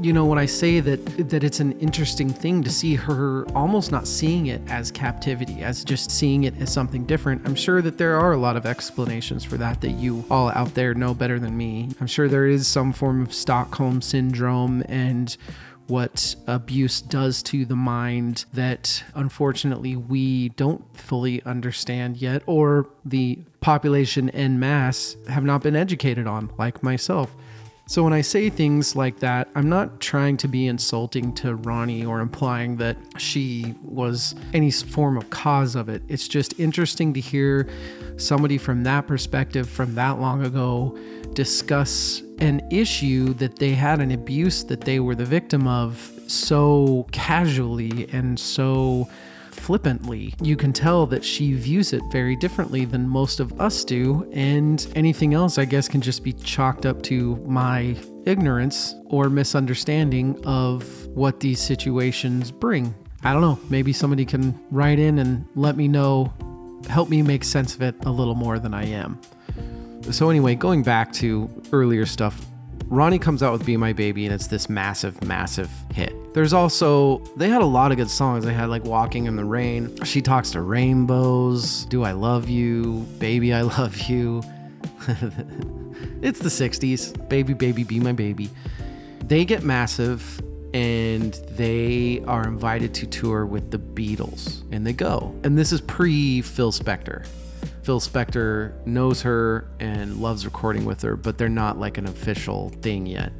[0.00, 3.92] you know when i say that that it's an interesting thing to see her almost
[3.92, 7.96] not seeing it as captivity as just seeing it as something different i'm sure that
[7.98, 11.38] there are a lot of explanations for that that you all out there know better
[11.38, 15.36] than me i'm sure there is some form of stockholm syndrome and
[15.86, 23.38] what abuse does to the mind that unfortunately we don't fully understand yet, or the
[23.60, 27.34] population en masse have not been educated on, like myself.
[27.86, 32.04] So when I say things like that, I'm not trying to be insulting to Ronnie
[32.04, 36.02] or implying that she was any form of cause of it.
[36.08, 37.68] It's just interesting to hear
[38.16, 40.96] somebody from that perspective from that long ago
[41.34, 47.06] discuss an issue that they had an abuse that they were the victim of so
[47.12, 49.08] casually and so
[49.64, 50.34] flippantly.
[50.42, 54.86] You can tell that she views it very differently than most of us do, and
[54.94, 57.96] anything else, I guess, can just be chalked up to my
[58.26, 62.94] ignorance or misunderstanding of what these situations bring.
[63.22, 66.30] I don't know, maybe somebody can write in and let me know,
[66.90, 69.18] help me make sense of it a little more than I am.
[70.10, 72.44] So, anyway, going back to earlier stuff,
[72.88, 76.14] Ronnie comes out with Be My Baby, and it's this massive, massive hit.
[76.34, 78.44] There's also, they had a lot of good songs.
[78.44, 83.06] They had like Walking in the Rain, She Talks to Rainbows, Do I Love You,
[83.18, 84.42] Baby, I Love You.
[86.22, 87.28] it's the 60s.
[87.28, 88.50] Baby, baby, be my baby.
[89.20, 90.40] They get massive
[90.74, 95.34] and they are invited to tour with the Beatles and they go.
[95.44, 97.26] And this is pre Phil Spector.
[97.84, 102.70] Phil Spector knows her and loves recording with her, but they're not like an official
[102.80, 103.30] thing yet.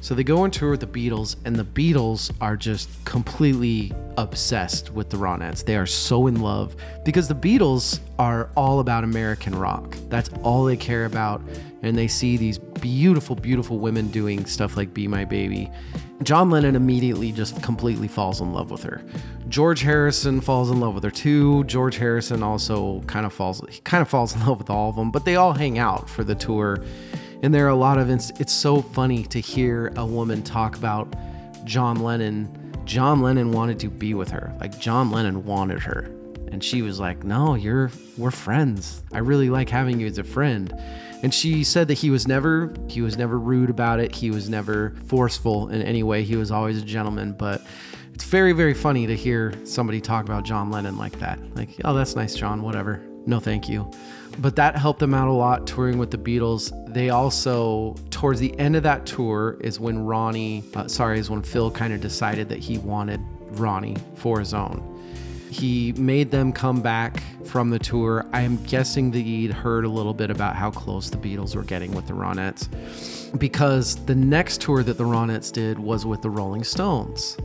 [0.00, 4.92] So they go on tour with the Beatles, and the Beatles are just completely obsessed
[4.92, 5.62] with the Ronettes.
[5.62, 9.96] They are so in love because the Beatles are all about American rock.
[10.08, 11.42] That's all they care about.
[11.82, 15.70] And they see these beautiful, beautiful women doing stuff like Be My Baby.
[16.22, 19.02] John Lennon immediately just completely falls in love with her.
[19.48, 21.64] George Harrison falls in love with her too.
[21.64, 24.96] George Harrison also kind of falls he kind of falls in love with all of
[24.96, 26.82] them, but they all hang out for the tour
[27.42, 30.76] and there are a lot of it's, it's so funny to hear a woman talk
[30.76, 31.14] about
[31.64, 32.72] John Lennon.
[32.84, 34.54] John Lennon wanted to be with her.
[34.60, 36.10] Like John Lennon wanted her.
[36.50, 39.02] And she was like, "No, you're we're friends.
[39.12, 40.72] I really like having you as a friend."
[41.22, 44.14] And she said that he was never he was never rude about it.
[44.14, 46.22] He was never forceful in any way.
[46.22, 47.62] He was always a gentleman, but
[48.14, 51.38] it's very very funny to hear somebody talk about John Lennon like that.
[51.54, 52.62] Like, "Oh, that's nice, John.
[52.62, 53.90] Whatever." No, thank you
[54.38, 56.72] but that helped them out a lot touring with the Beatles.
[56.92, 61.42] They also, towards the end of that tour, is when Ronnie, uh, sorry, is when
[61.42, 63.20] Phil kind of decided that he wanted
[63.52, 64.95] Ronnie for his own.
[65.58, 68.26] He made them come back from the tour.
[68.34, 71.62] I am guessing that he'd heard a little bit about how close the Beatles were
[71.62, 72.68] getting with the Ronettes
[73.38, 77.38] because the next tour that the Ronettes did was with the Rolling Stones.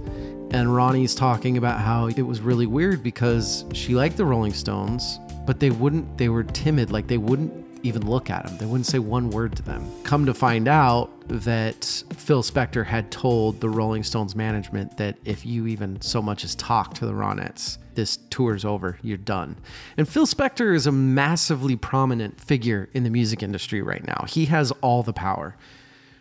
[0.51, 5.17] And Ronnie's talking about how it was really weird because she liked the Rolling Stones,
[5.45, 8.85] but they wouldn't they were timid like they wouldn't even look at them they wouldn't
[8.85, 13.69] say one word to them come to find out that phil spector had told the
[13.69, 18.17] rolling stones management that if you even so much as talk to the ronettes this
[18.29, 19.55] tour's over you're done
[19.97, 24.45] and phil spector is a massively prominent figure in the music industry right now he
[24.45, 25.55] has all the power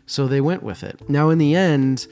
[0.06, 2.06] so they went with it now in the end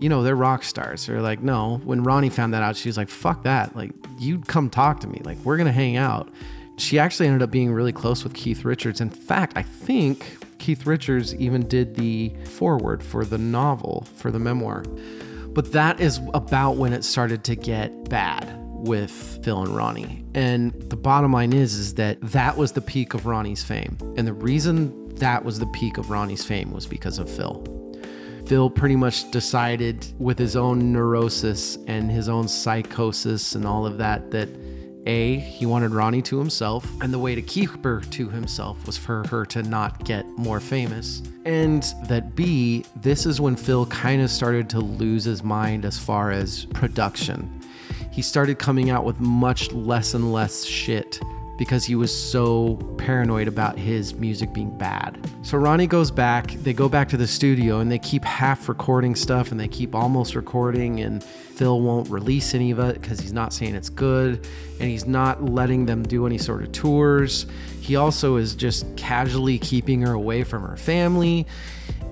[0.00, 1.06] you know, they're rock stars.
[1.06, 1.78] They're like, no.
[1.84, 3.76] When Ronnie found that out, she was like, fuck that.
[3.76, 5.20] Like, you come talk to me.
[5.22, 6.30] Like, we're going to hang out.
[6.78, 9.02] She actually ended up being really close with Keith Richards.
[9.02, 14.38] In fact, I think Keith Richards even did the foreword for the novel, for the
[14.38, 14.84] memoir.
[15.48, 19.10] But that is about when it started to get bad with
[19.42, 20.24] Phil and Ronnie.
[20.34, 23.98] And the bottom line is is that that was the peak of Ronnie's fame.
[24.16, 27.66] And the reason that was the peak of Ronnie's fame was because of Phil.
[28.46, 33.98] Phil pretty much decided with his own neurosis and his own psychosis and all of
[33.98, 34.48] that that
[35.06, 38.96] a, he wanted Ronnie to himself, and the way to keep her to himself was
[38.96, 41.22] for her to not get more famous.
[41.44, 45.98] And that B, this is when Phil kind of started to lose his mind as
[45.98, 47.60] far as production.
[48.10, 51.20] He started coming out with much less and less shit
[51.60, 55.22] because he was so paranoid about his music being bad.
[55.42, 59.14] So Ronnie goes back, they go back to the studio and they keep half recording
[59.14, 63.34] stuff and they keep almost recording and Phil won't release any of it because he's
[63.34, 64.48] not saying it's good
[64.80, 67.44] and he's not letting them do any sort of tours.
[67.82, 71.46] He also is just casually keeping her away from her family.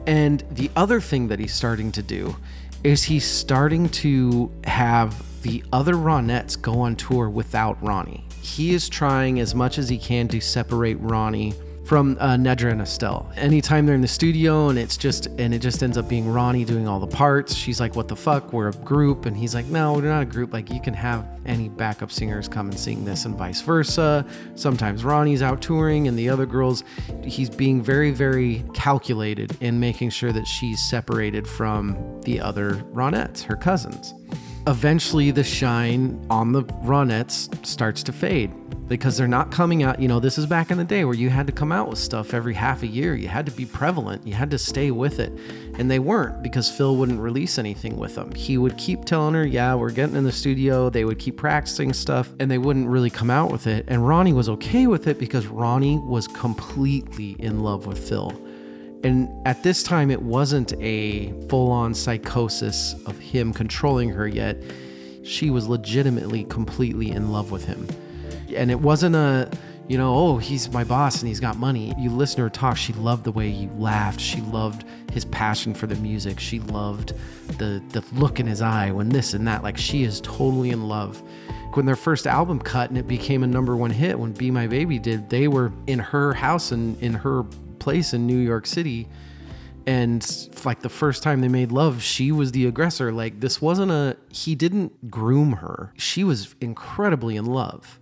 [0.07, 2.37] And the other thing that he's starting to do
[2.85, 8.89] is he's starting to have the other Ronettes go on tour without Ronnie he is
[8.89, 11.55] trying as much as he can to separate Ronnie
[11.89, 13.33] from uh, Nedra and Estelle.
[13.35, 16.67] Anytime they're in the studio and it's just and it just ends up being Ronnie
[16.67, 17.55] doing all the parts.
[17.55, 18.53] She's like, "What the fuck?
[18.53, 20.53] We're a group," and he's like, "No, we're not a group.
[20.53, 25.03] Like you can have any backup singers come and sing this, and vice versa." Sometimes
[25.03, 26.85] Ronnie's out touring, and the other girls,
[27.25, 33.43] he's being very, very calculated in making sure that she's separated from the other Ronettes,
[33.45, 34.13] her cousins
[34.69, 38.53] eventually the shine on the Ronettes starts to fade
[38.87, 39.99] because they're not coming out.
[39.99, 41.99] You know, this is back in the day where you had to come out with
[41.99, 43.15] stuff every half a year.
[43.15, 44.27] You had to be prevalent.
[44.27, 45.33] You had to stay with it.
[45.79, 48.31] And they weren't because Phil wouldn't release anything with them.
[48.33, 50.91] He would keep telling her, yeah, we're getting in the studio.
[50.91, 53.87] They would keep practicing stuff and they wouldn't really come out with it.
[53.89, 58.39] And Ronnie was okay with it because Ronnie was completely in love with Phil.
[59.05, 64.57] And at this time, it wasn't a full on psychosis of him controlling her yet.
[65.23, 67.87] She was legitimately completely in love with him.
[68.55, 69.51] And it wasn't a,
[69.87, 71.95] you know, oh, he's my boss and he's got money.
[71.99, 74.21] You listen to her talk, she loved the way he laughed.
[74.21, 76.41] She loved his passion for the music.
[76.41, 77.13] She loved
[77.59, 79.63] the the look in his eye when this and that.
[79.63, 81.23] Like she is totally in love.
[81.75, 84.67] When their first album cut and it became a number one hit, when Be My
[84.67, 87.45] Baby did, they were in her house and in her
[87.79, 89.09] place in New York City.
[89.87, 90.23] And
[90.65, 93.11] like the first time they made love, she was the aggressor.
[93.11, 95.93] Like this wasn't a, he didn't groom her.
[95.97, 97.98] She was incredibly in love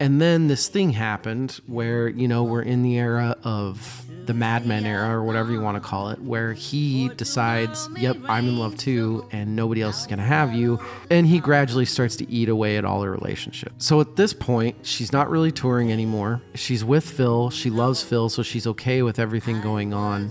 [0.00, 4.66] and then this thing happened where, you know, we're in the era of the Mad
[4.66, 8.58] Men era or whatever you want to call it, where he decides, yep, I'm in
[8.58, 10.80] love too, and nobody else is going to have you.
[11.10, 13.84] And he gradually starts to eat away at all her relationships.
[13.84, 16.40] So at this point, she's not really touring anymore.
[16.54, 17.50] She's with Phil.
[17.50, 20.30] She loves Phil, so she's okay with everything going on.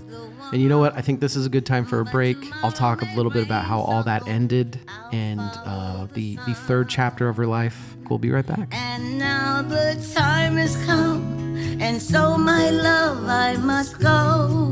[0.52, 0.96] And you know what?
[0.96, 2.36] I think this is a good time for a break.
[2.62, 4.78] I'll talk a little bit about how all that ended
[5.12, 8.68] and uh, the, the third chapter of her life We'll be right back.
[8.72, 14.70] And now the time has come, and so my love, I must go.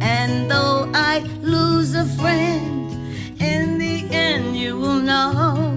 [0.00, 2.92] And though I lose a friend,
[3.40, 5.76] in the end you will know.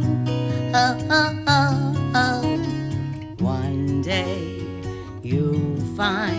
[0.74, 2.58] Oh, oh, oh.
[3.40, 4.62] One day
[5.24, 6.39] you'll find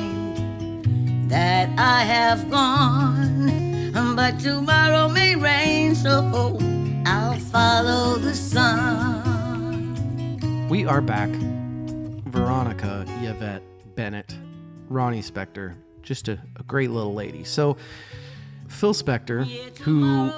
[1.30, 6.58] that I have gone, but tomorrow may rain, so
[7.06, 9.86] I'll follow the sun.
[10.68, 11.30] We are back.
[12.26, 13.62] Veronica Yvette
[13.94, 14.36] Bennett,
[14.88, 17.44] Ronnie Spector, just a, a great little lady.
[17.44, 17.76] So,
[18.66, 19.44] Phil Spector,
[19.78, 20.32] who,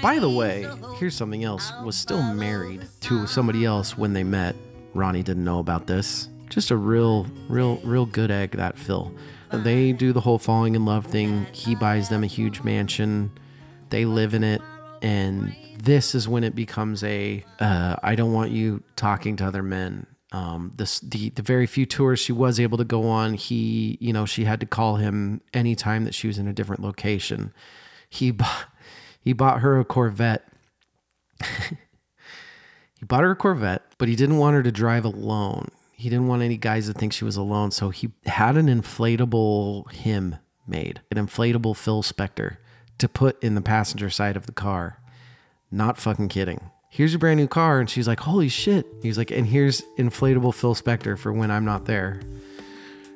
[0.00, 0.64] by the way,
[0.98, 4.54] here's something else, was still married to somebody else when they met.
[4.94, 6.28] Ronnie didn't know about this.
[6.50, 9.12] Just a real, real, real good egg, that Phil.
[9.50, 11.46] They do the whole falling in love thing.
[11.52, 13.30] He buys them a huge mansion.
[13.90, 14.60] They live in it.
[15.02, 19.62] And this is when it becomes a uh, I don't want you talking to other
[19.62, 20.06] men.
[20.32, 24.12] Um, this the the very few tours she was able to go on, he you
[24.12, 27.52] know she had to call him anytime that she was in a different location.
[28.08, 28.66] He bought
[29.20, 30.46] he bought her a Corvette.
[31.40, 35.68] he bought her a Corvette, but he didn't want her to drive alone.
[35.98, 39.90] He didn't want any guys to think she was alone, so he had an inflatable
[39.92, 40.36] him
[40.66, 42.58] made, an inflatable Phil Spector
[42.98, 45.00] to put in the passenger side of the car.
[45.70, 46.70] Not fucking kidding.
[46.90, 47.80] Here's your brand new car.
[47.80, 48.86] And she's like, holy shit.
[49.02, 52.20] He's like, and here's inflatable Phil Spector for when I'm not there.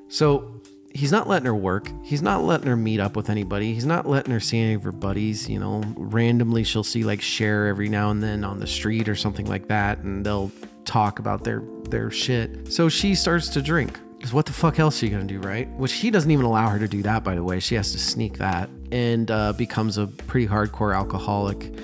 [0.08, 0.60] So
[0.92, 1.90] he's not letting her work.
[2.02, 3.72] He's not letting her meet up with anybody.
[3.72, 5.48] He's not letting her see any of her buddies.
[5.48, 9.14] You know, randomly she'll see like Cher every now and then on the street or
[9.14, 9.98] something like that.
[9.98, 10.50] And they'll
[10.84, 12.72] talk about their, their shit.
[12.72, 13.98] So she starts to drink.
[14.16, 15.66] Because what the fuck else are you gonna do, right?
[15.78, 17.58] Which he doesn't even allow her to do that, by the way.
[17.58, 21.74] She has to sneak that and uh, becomes a pretty hardcore alcoholic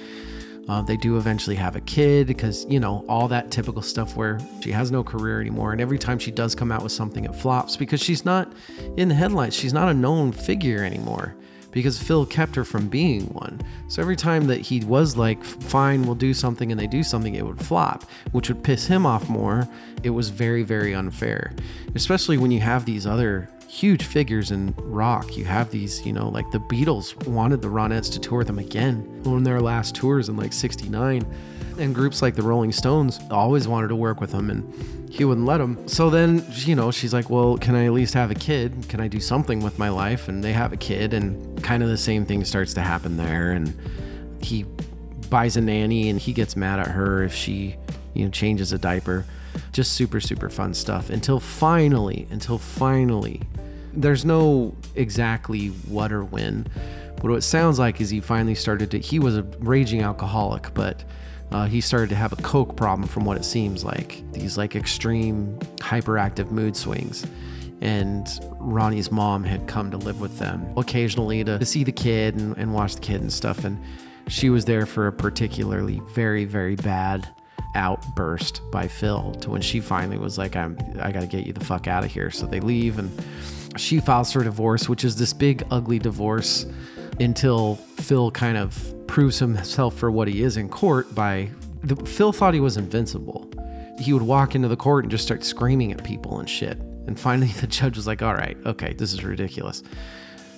[0.69, 4.41] uh, they do eventually have a kid because, you know, all that typical stuff where
[4.61, 5.73] she has no career anymore.
[5.73, 8.53] And every time she does come out with something, it flops because she's not
[8.97, 9.55] in the headlines.
[9.55, 11.37] She's not a known figure anymore
[11.77, 13.61] because Phil kept her from being one.
[13.89, 17.35] So every time that he was like, fine, we'll do something, and they do something,
[17.35, 19.69] it would flop, which would piss him off more.
[20.03, 21.53] It was very, very unfair,
[21.95, 25.37] especially when you have these other huge figures in rock.
[25.37, 29.21] You have these, you know, like the Beatles wanted the Ronettes to tour them again
[29.27, 31.27] on their last tours in like 69.
[31.79, 35.47] And groups like the Rolling Stones always wanted to work with him and he wouldn't
[35.47, 35.87] let them.
[35.89, 38.89] So then, you know, she's like, well, can I at least have a kid?
[38.89, 40.29] Can I do something with my life?
[40.29, 43.53] And they have a kid and kind of the same thing starts to happen there.
[43.53, 43.77] And
[44.43, 44.65] he
[45.29, 47.77] buys a nanny and he gets mad at her if she,
[48.15, 49.25] you know, changes a diaper.
[49.73, 53.41] Just super, super fun stuff until finally, until finally,
[53.95, 56.67] there's no exactly what or when,
[57.17, 58.99] but what it sounds like is he finally started to.
[58.99, 61.03] He was a raging alcoholic, but
[61.53, 64.23] uh, he started to have a coke problem from what it seems like.
[64.33, 67.27] These like extreme hyperactive mood swings.
[67.81, 68.27] And
[68.59, 72.57] Ronnie's mom had come to live with them occasionally to, to see the kid and,
[72.57, 73.65] and watch the kid and stuff.
[73.65, 73.83] And
[74.29, 77.29] she was there for a particularly very, very bad
[77.75, 81.65] outburst by Phil to when she finally was like, I'm I gotta get you the
[81.65, 82.31] fuck out of here.
[82.31, 83.11] So they leave and
[83.77, 86.67] she files for divorce, which is this big, ugly divorce
[87.21, 91.51] until Phil kind of proves himself for what he is in court by
[91.83, 93.51] the, Phil thought he was invincible.
[93.99, 96.79] He would walk into the court and just start screaming at people and shit.
[97.07, 99.83] And finally, the judge was like, all right, okay, this is ridiculous.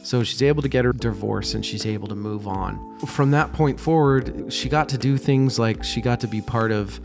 [0.02, 2.98] So she's able to get her divorce and she's able to move on.
[3.00, 6.72] From that point forward, she got to do things like she got to be part
[6.72, 6.98] of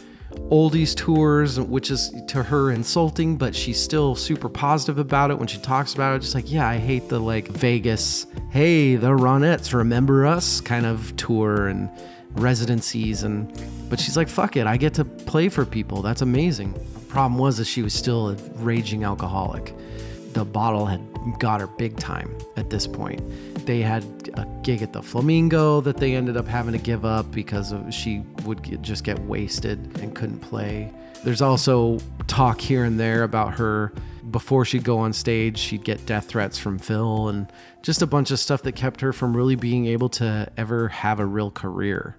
[0.50, 5.48] oldies tours, which is to her insulting, but she's still super positive about it when
[5.48, 6.22] she talks about it.
[6.22, 11.16] Just like, yeah, I hate the like Vegas, hey, the Ronettes, remember us kind of
[11.16, 11.90] tour and
[12.32, 13.24] residencies.
[13.24, 13.52] And,
[13.90, 16.02] but she's like, fuck it, I get to play for people.
[16.02, 16.74] That's amazing.
[17.08, 19.74] Problem was that she was still a raging alcoholic.
[20.34, 21.02] The bottle had
[21.40, 23.22] got her big time at this point.
[23.66, 24.04] They had
[24.34, 27.94] a gig at the Flamingo that they ended up having to give up because of,
[27.94, 30.92] she would get, just get wasted and couldn't play.
[31.24, 33.94] There's also talk here and there about her
[34.32, 38.32] before she'd go on stage, she'd get death threats from Phil and just a bunch
[38.32, 42.18] of stuff that kept her from really being able to ever have a real career.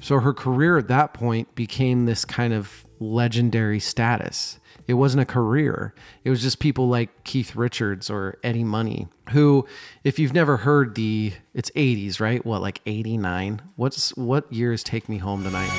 [0.00, 4.58] So her career at that point became this kind of legendary status.
[4.86, 5.94] It wasn't a career.
[6.24, 9.66] It was just people like Keith Richards or Eddie Money, who,
[10.02, 12.44] if you've never heard the, it's 80s, right?
[12.44, 13.62] What, like 89?
[13.76, 15.70] What's what years Take Me Home Tonight?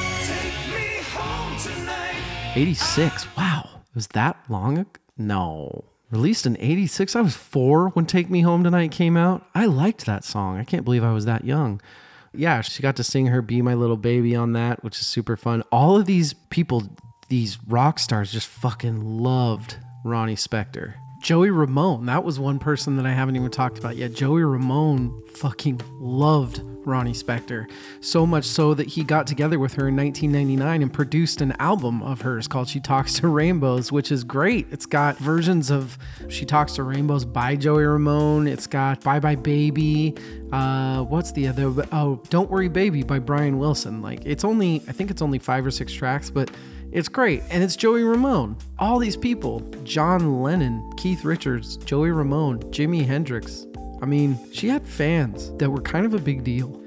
[2.55, 3.35] 86.
[3.35, 3.69] Wow.
[3.73, 4.89] it Was that long ago?
[5.17, 5.85] No.
[6.11, 7.15] Released in 86.
[7.15, 9.45] I was four when Take Me Home Tonight came out.
[9.53, 10.57] I liked that song.
[10.57, 11.81] I can't believe I was that young.
[12.33, 15.37] Yeah, she got to sing her Be My Little Baby on that, which is super
[15.37, 15.63] fun.
[15.71, 16.83] All of these people
[17.27, 20.95] these rock stars just fucking loved Ronnie Spector.
[21.21, 24.13] Joey Ramone, that was one person that I haven't even talked about yet.
[24.13, 27.67] Joey Ramone fucking loved Ronnie Spector.
[27.99, 32.03] So much so that he got together with her in 1999 and produced an album
[32.03, 34.67] of hers called She Talks to Rainbows, which is great.
[34.71, 35.97] It's got versions of
[36.29, 38.47] She Talks to Rainbows by Joey Ramone.
[38.47, 40.15] It's got Bye Bye Baby.
[40.51, 41.73] Uh, what's the other?
[41.91, 44.03] Oh, Don't Worry Baby by Brian Wilson.
[44.03, 46.51] Like, it's only, I think it's only five or six tracks, but
[46.95, 47.43] it's great.
[47.49, 48.55] And it's Joey Ramone.
[48.79, 53.67] All these people John Lennon, Keith Richards, Joey Ramone, Jimi Hendrix.
[54.01, 56.81] I mean, she had fans that were kind of a big deal.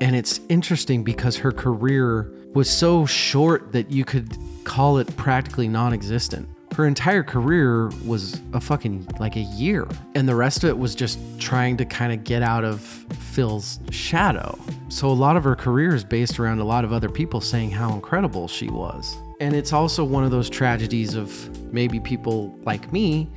[0.00, 5.68] And it's interesting because her career was so short that you could call it practically
[5.68, 6.48] non existent.
[6.74, 9.86] Her entire career was a fucking like a year.
[10.16, 13.78] And the rest of it was just trying to kind of get out of Phil's
[13.90, 14.58] shadow.
[14.88, 17.70] So a lot of her career is based around a lot of other people saying
[17.70, 19.16] how incredible she was.
[19.38, 23.28] And it's also one of those tragedies of maybe people like me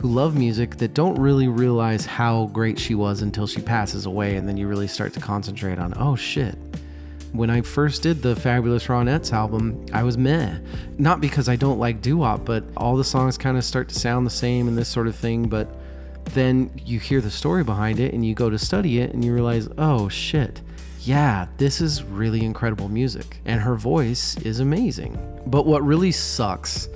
[0.00, 4.36] who love music that don't really realize how great she was until she passes away.
[4.36, 6.56] And then you really start to concentrate on, oh shit.
[7.32, 10.58] When I first did the Fabulous Ronettes album, I was meh.
[10.98, 13.94] Not because I don't like doo wop, but all the songs kind of start to
[13.94, 15.48] sound the same and this sort of thing.
[15.48, 15.68] But
[16.26, 19.34] then you hear the story behind it and you go to study it and you
[19.34, 20.62] realize, oh shit
[21.06, 23.38] yeah, this is really incredible music.
[23.44, 25.18] And her voice is amazing.
[25.46, 26.88] But what really sucks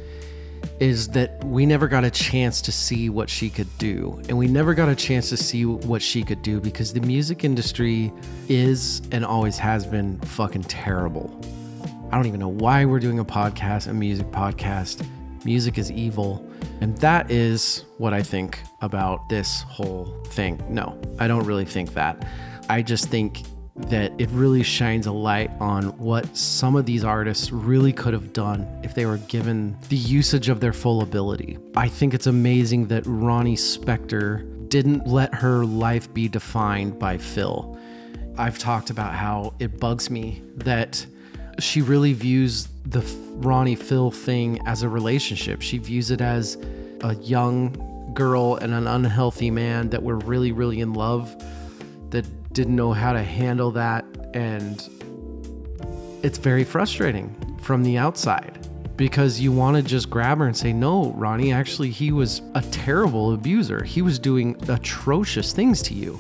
[0.81, 4.21] is that we never got a chance to see what she could do.
[4.29, 7.45] And we never got a chance to see what she could do because the music
[7.45, 8.13] industry
[8.49, 11.39] is and always has been fucking terrible.
[12.11, 15.07] I don't even know why we're doing a podcast, a music podcast.
[15.45, 16.45] Music is evil.
[16.81, 20.63] And that is what I think about this whole thing.
[20.69, 22.27] No, I don't really think that.
[22.71, 23.43] I just think
[23.87, 28.33] that it really shines a light on what some of these artists really could have
[28.33, 31.59] done if they were given the usage of their full ability.
[31.77, 37.79] I think it's amazing that Ronnie Spector didn't let her life be defined by Phil.
[38.37, 41.05] I've talked about how it bugs me that
[41.59, 43.01] she really views the
[43.37, 45.63] Ronnie Phil thing as a relationship.
[45.63, 46.57] She views it as
[47.01, 51.37] a young girl and an unhealthy man that were really, really in love
[52.59, 54.05] didn't know how to handle that.
[54.35, 54.83] And
[56.25, 57.33] it's very frustrating
[57.63, 61.91] from the outside because you want to just grab her and say, No, Ronnie, actually,
[61.91, 63.85] he was a terrible abuser.
[63.85, 66.19] He was doing atrocious things to you.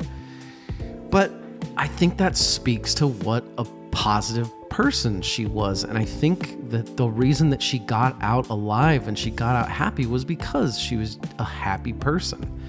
[1.10, 1.32] But
[1.76, 5.82] I think that speaks to what a positive person she was.
[5.82, 9.68] And I think that the reason that she got out alive and she got out
[9.68, 12.60] happy was because she was a happy person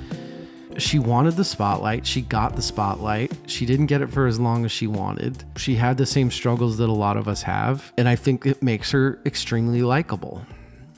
[0.81, 2.05] she wanted the spotlight.
[2.05, 3.31] She got the spotlight.
[3.47, 5.43] She didn't get it for as long as she wanted.
[5.57, 8.63] She had the same struggles that a lot of us have, and I think it
[8.63, 10.45] makes her extremely likable.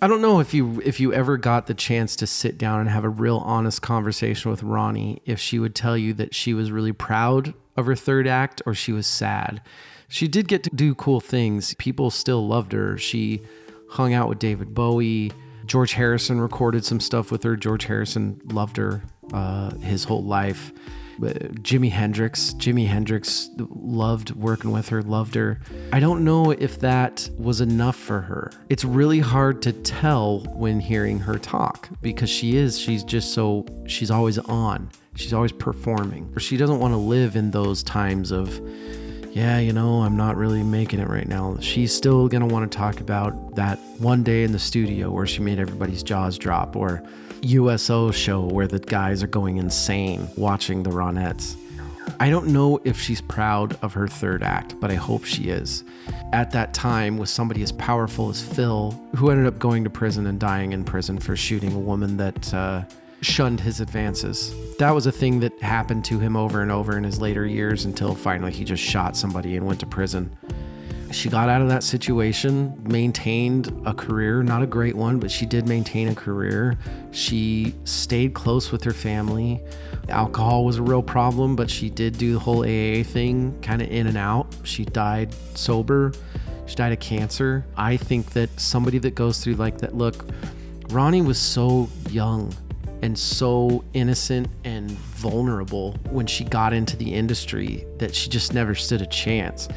[0.04, 2.90] I don't know if you if you ever got the chance to sit down and
[2.90, 6.72] have a real honest conversation with Ronnie if she would tell you that she was
[6.72, 9.62] really proud of her third act or she was sad.
[10.08, 11.76] She did get to do cool things.
[11.76, 12.98] People still loved her.
[12.98, 13.44] She
[13.92, 15.32] hung out with David Bowie.
[15.68, 17.56] George Harrison recorded some stuff with her.
[17.56, 19.04] George Harrison loved her
[19.34, 20.72] uh, his whole life.
[21.20, 25.60] Jimi Hendrix, Jimi Hendrix loved working with her, loved her.
[25.94, 28.52] I don't know if that was enough for her.
[28.70, 33.68] It's really hard to tell when hearing her talk because she is, she's just so,
[33.86, 34.90] she's always on.
[35.16, 36.34] She's always performing.
[36.40, 38.60] She doesn't want to live in those times of,
[39.32, 41.58] yeah, you know, I'm not really making it right now.
[41.60, 45.26] She's still going to want to talk about that one day in the studio where
[45.26, 47.02] she made everybody's jaws drop or
[47.42, 51.56] USO show where the guys are going insane watching the Ronettes.
[52.20, 55.84] I don't know if she's proud of her third act, but I hope she is.
[56.34, 60.28] At that time, with somebody as powerful as Phil, who ended up going to prison
[60.28, 62.84] and dying in prison for shooting a woman that uh,
[63.22, 64.54] shunned his advances.
[64.78, 67.86] That was a thing that happened to him over and over in his later years
[67.86, 70.36] until finally he just shot somebody and went to prison.
[71.12, 75.46] She got out of that situation, maintained a career, not a great one, but she
[75.46, 76.78] did maintain a career.
[77.12, 79.62] She stayed close with her family.
[80.08, 83.90] Alcohol was a real problem, but she did do the whole AA thing kind of
[83.92, 84.48] in and out.
[84.64, 86.14] She died sober.
[86.66, 87.66] She died of cancer.
[87.76, 90.26] I think that somebody that goes through like that, look,
[90.90, 92.54] Ronnie was so young
[93.02, 98.76] and so innocent and vulnerable when she got into the industry that she just never
[98.76, 99.68] stood a chance.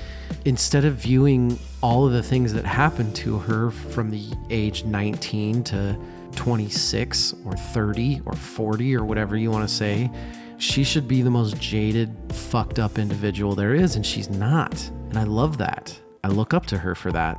[0.44, 5.64] Instead of viewing all of the things that happened to her from the age 19
[5.64, 5.98] to
[6.36, 10.10] 26 or 30 or 40 or whatever you want to say,
[10.58, 14.90] she should be the most jaded, fucked up individual there is, and she's not.
[15.08, 15.98] And I love that.
[16.22, 17.38] I look up to her for that.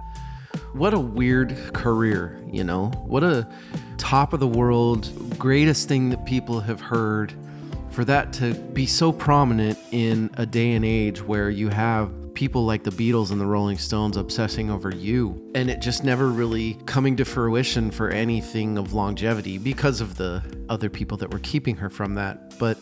[0.74, 2.88] What a weird career, you know?
[3.06, 3.48] What a
[3.98, 7.34] top of the world, greatest thing that people have heard.
[7.92, 12.66] For that to be so prominent in a day and age where you have people
[12.66, 16.74] like the Beatles and the Rolling Stones obsessing over you, and it just never really
[16.86, 21.78] coming to fruition for anything of longevity because of the other people that were keeping
[21.78, 22.60] her from that.
[22.60, 22.78] But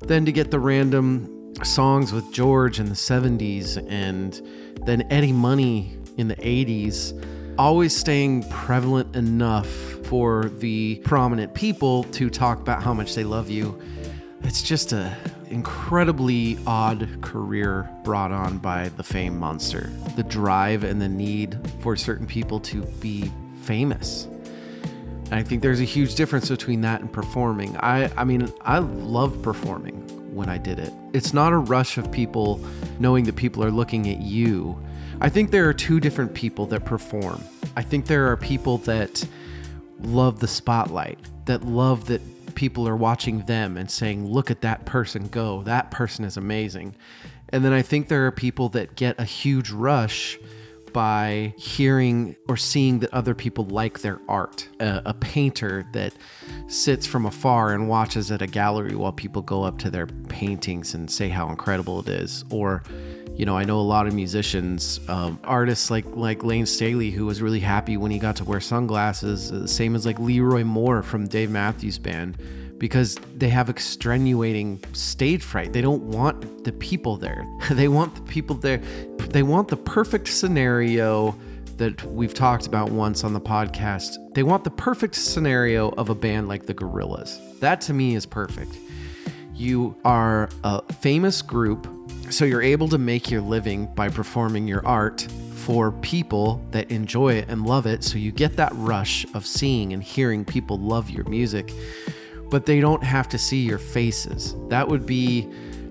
[0.00, 4.42] then to get the random songs with George in the 70s and
[4.84, 7.22] then Eddie Money in the 80s,
[7.58, 9.68] always staying prevalent enough
[10.06, 13.80] for the prominent people to talk about how much they love you.
[14.42, 15.16] It's just a
[15.48, 19.90] incredibly odd career brought on by the fame monster.
[20.16, 23.30] The drive and the need for certain people to be
[23.62, 24.28] famous.
[25.26, 27.76] And I think there's a huge difference between that and performing.
[27.78, 30.02] I I mean, I love performing
[30.34, 30.92] when I did it.
[31.12, 32.60] It's not a rush of people
[33.00, 34.78] knowing that people are looking at you.
[35.20, 37.42] I think there are two different people that perform.
[37.74, 39.26] I think there are people that
[40.00, 42.20] love the spotlight, that love that
[42.54, 45.62] people are watching them and saying, look at that person go.
[45.62, 46.96] That person is amazing.
[47.50, 50.38] And then I think there are people that get a huge rush
[50.92, 54.68] by hearing or seeing that other people like their art.
[54.80, 56.14] A, a, painter that
[56.68, 60.94] sits from afar and watches at a gallery while people go up to their paintings
[60.94, 62.44] and say how incredible it is.
[62.50, 62.82] Or
[63.36, 67.26] you know, I know a lot of musicians, um, artists like like Layne Staley, who
[67.26, 69.52] was really happy when he got to wear sunglasses.
[69.52, 72.38] Uh, same as like LeRoi Moore from Dave Matthews Band,
[72.78, 75.74] because they have extenuating stage fright.
[75.74, 77.46] They don't want the people there.
[77.70, 78.78] they want the people there.
[79.18, 81.36] They want the perfect scenario
[81.76, 84.16] that we've talked about once on the podcast.
[84.32, 87.60] They want the perfect scenario of a band like the Gorillaz.
[87.60, 88.78] That to me is perfect.
[89.54, 91.86] You are a famous group
[92.30, 97.34] so you're able to make your living by performing your art for people that enjoy
[97.34, 98.04] it and love it.
[98.04, 101.72] So you get that rush of seeing and hearing people love your music,
[102.50, 104.54] but they don't have to see your faces.
[104.68, 105.48] That would be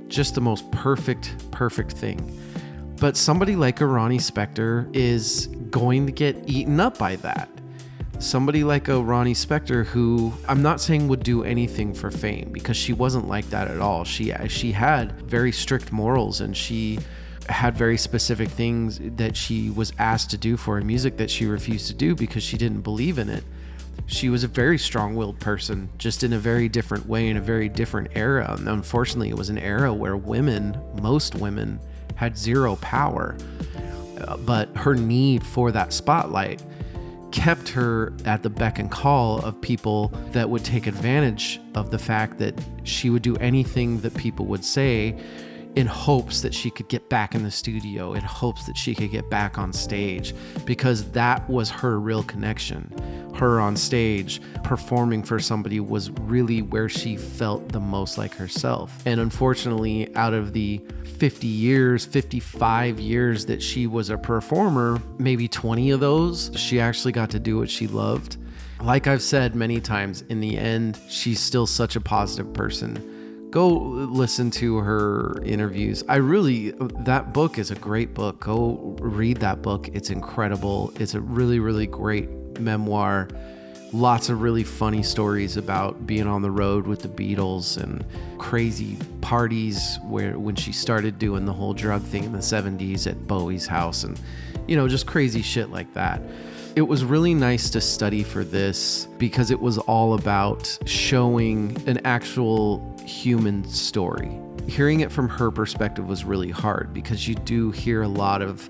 [0.07, 2.39] just the most perfect, perfect thing.
[2.99, 7.49] But somebody like a Ronnie Spector is going to get eaten up by that
[8.19, 12.77] somebody like a Ronnie Spector who I'm not saying would do anything for fame because
[12.77, 14.03] she wasn't like that at all.
[14.03, 16.99] She she had very strict morals and she
[17.49, 21.45] had very specific things that she was asked to do for her music that she
[21.45, 23.43] refused to do because she didn't believe in it.
[24.07, 27.69] She was a very strong-willed person, just in a very different way in a very
[27.69, 28.53] different era.
[28.57, 31.79] And unfortunately, it was an era where women, most women,
[32.15, 33.37] had zero power.
[34.19, 36.61] Uh, but her need for that spotlight
[37.35, 41.99] kept her at the beck and call of people that would take advantage of the
[41.99, 45.13] fact that she would do anything that people would say
[45.75, 49.11] in hopes that she could get back in the studio, in hopes that she could
[49.11, 50.33] get back on stage,
[50.65, 52.91] because that was her real connection.
[53.35, 59.01] Her on stage performing for somebody was really where she felt the most like herself.
[59.05, 60.81] And unfortunately, out of the
[61.17, 67.11] 50 years, 55 years that she was a performer, maybe 20 of those, she actually
[67.11, 68.37] got to do what she loved.
[68.81, 73.14] Like I've said many times, in the end, she's still such a positive person.
[73.55, 76.03] Go listen to her interviews.
[76.09, 76.71] I really,
[77.05, 78.41] that book is a great book.
[78.41, 79.87] Go read that book.
[79.93, 80.91] It's incredible.
[80.99, 82.29] It's a really, really great
[82.59, 83.29] memoir
[83.93, 88.03] lots of really funny stories about being on the road with the Beatles and
[88.37, 93.25] crazy parties where when she started doing the whole drug thing in the 70s at
[93.25, 94.19] Bowie's house and
[94.67, 96.21] you know just crazy shit like that.
[96.75, 102.01] it was really nice to study for this because it was all about showing an
[102.03, 104.39] actual human story.
[104.67, 108.69] Hearing it from her perspective was really hard because you do hear a lot of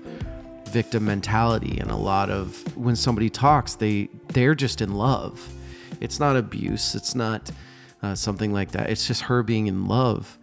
[0.66, 5.52] victim mentality and a lot of when somebody talks they they're just in love.
[6.00, 7.50] It's not abuse it's not
[8.02, 8.90] uh, something like that.
[8.90, 10.38] It's just her being in love.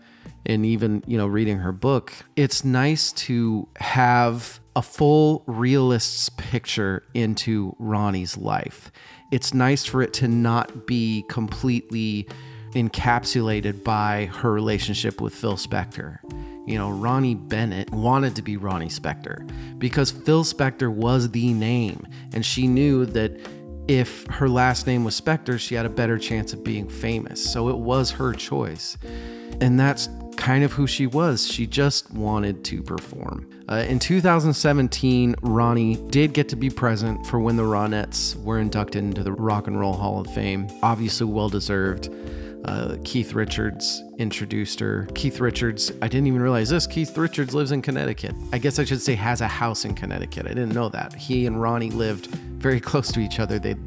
[0.45, 7.03] And even you know reading her book it's nice to have a full realist's picture
[7.13, 8.91] into ronnie's life.
[9.31, 12.27] It's nice for it to not be completely
[12.73, 16.19] encapsulated by her relationship with phil spector
[16.65, 19.49] you know, Ronnie Bennett wanted to be Ronnie Spector
[19.79, 22.07] because Phil Spector was the name.
[22.33, 23.37] And she knew that
[23.89, 27.43] if her last name was Spector, she had a better chance of being famous.
[27.51, 28.97] So it was her choice.
[29.59, 30.07] And that's
[30.37, 31.45] kind of who she was.
[31.45, 33.49] She just wanted to perform.
[33.69, 39.03] Uh, in 2017, Ronnie did get to be present for when the Ronettes were inducted
[39.03, 40.67] into the Rock and Roll Hall of Fame.
[40.81, 42.09] Obviously, well deserved.
[42.65, 45.07] Uh, Keith Richards introduced her.
[45.15, 46.87] Keith Richards, I didn't even realize this.
[46.87, 48.33] Keith Richards lives in Connecticut.
[48.53, 50.45] I guess I should say has a house in Connecticut.
[50.45, 51.13] I didn't know that.
[51.13, 53.59] He and Ronnie lived very close to each other.
[53.59, 53.79] They'd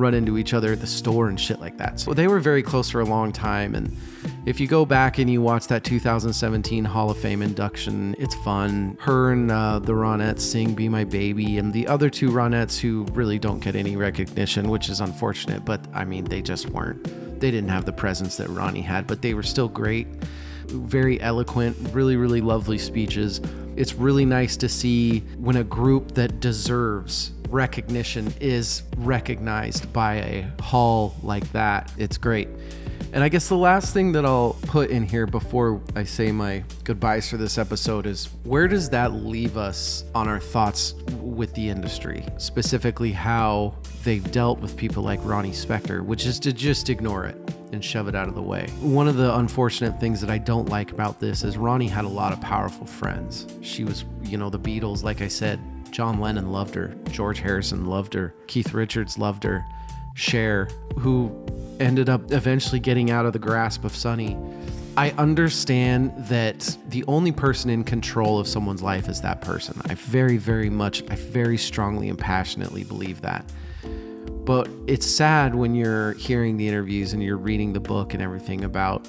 [0.00, 2.00] run into each other at the store and shit like that.
[2.00, 3.74] So they were very close for a long time.
[3.74, 3.96] And
[4.46, 8.96] if you go back and you watch that 2017 Hall of Fame induction, it's fun.
[9.00, 13.04] Her and uh, the Ronettes sing Be My Baby, and the other two Ronettes who
[13.12, 17.06] really don't get any recognition, which is unfortunate, but I mean, they just weren't
[17.40, 20.06] they didn't have the presence that Ronnie had, but they were still great.
[20.70, 23.40] Very eloquent, really, really lovely speeches.
[23.76, 30.62] It's really nice to see when a group that deserves recognition is recognized by a
[30.62, 31.92] hall like that.
[31.98, 32.48] It's great.
[33.12, 36.62] And I guess the last thing that I'll put in here before I say my
[36.84, 41.68] goodbyes for this episode is where does that leave us on our thoughts with the
[41.68, 42.24] industry?
[42.38, 47.36] Specifically, how they've dealt with people like Ronnie Spector, which is to just ignore it
[47.72, 48.68] and shove it out of the way.
[48.80, 52.08] One of the unfortunate things that I don't like about this is Ronnie had a
[52.08, 53.48] lot of powerful friends.
[53.60, 57.86] She was, you know, the Beatles, like I said, John Lennon loved her, George Harrison
[57.86, 59.64] loved her, Keith Richards loved her.
[60.14, 61.28] Cher, who
[61.80, 64.36] ended up eventually getting out of the grasp of Sonny.
[64.96, 69.80] I understand that the only person in control of someone's life is that person.
[69.86, 73.50] I very, very much, I very strongly and passionately believe that.
[74.44, 78.64] But it's sad when you're hearing the interviews and you're reading the book and everything
[78.64, 79.08] about,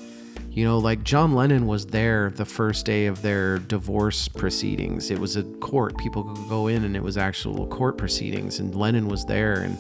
[0.51, 5.09] you know, like John Lennon was there the first day of their divorce proceedings.
[5.09, 5.97] It was a court.
[5.97, 9.61] People could go in and it was actual court proceedings, and Lennon was there.
[9.61, 9.77] And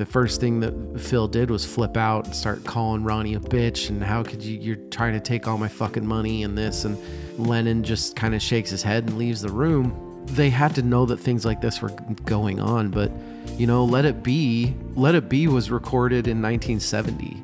[0.00, 3.90] the first thing that Phil did was flip out and start calling Ronnie a bitch
[3.90, 6.96] and how could you you're trying to take all my fucking money and this and
[7.38, 10.24] Lennon just kind of shakes his head and leaves the room.
[10.24, 11.90] They had to know that things like this were
[12.24, 13.12] going on, but
[13.58, 17.42] you know, Let It Be, Let It Be was recorded in 1970.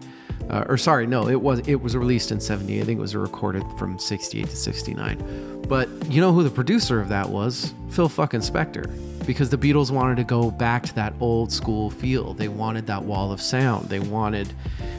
[0.50, 2.80] Uh, or sorry, no, it was it was released in 70.
[2.80, 5.62] I think it was recorded from 68 to 69.
[5.68, 7.74] But you know who the producer of that was?
[7.90, 8.88] Phil fucking Spector
[9.26, 12.32] because the Beatles wanted to go back to that old school feel.
[12.32, 13.88] They wanted that wall of sound.
[13.88, 14.48] They wanted,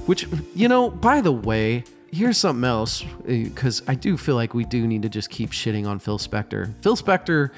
[0.05, 4.65] which, you know, by the way, here's something else because I do feel like we
[4.65, 6.73] do need to just keep shitting on Phil Spector.
[6.83, 7.51] Phil Spector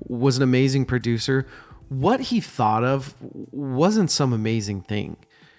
[0.00, 1.46] was an amazing producer.
[1.88, 5.16] What he thought of wasn't some amazing thing.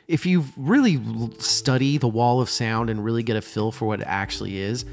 [0.07, 1.01] If you really
[1.37, 4.85] study the wall of sound and really get a feel for what it actually is,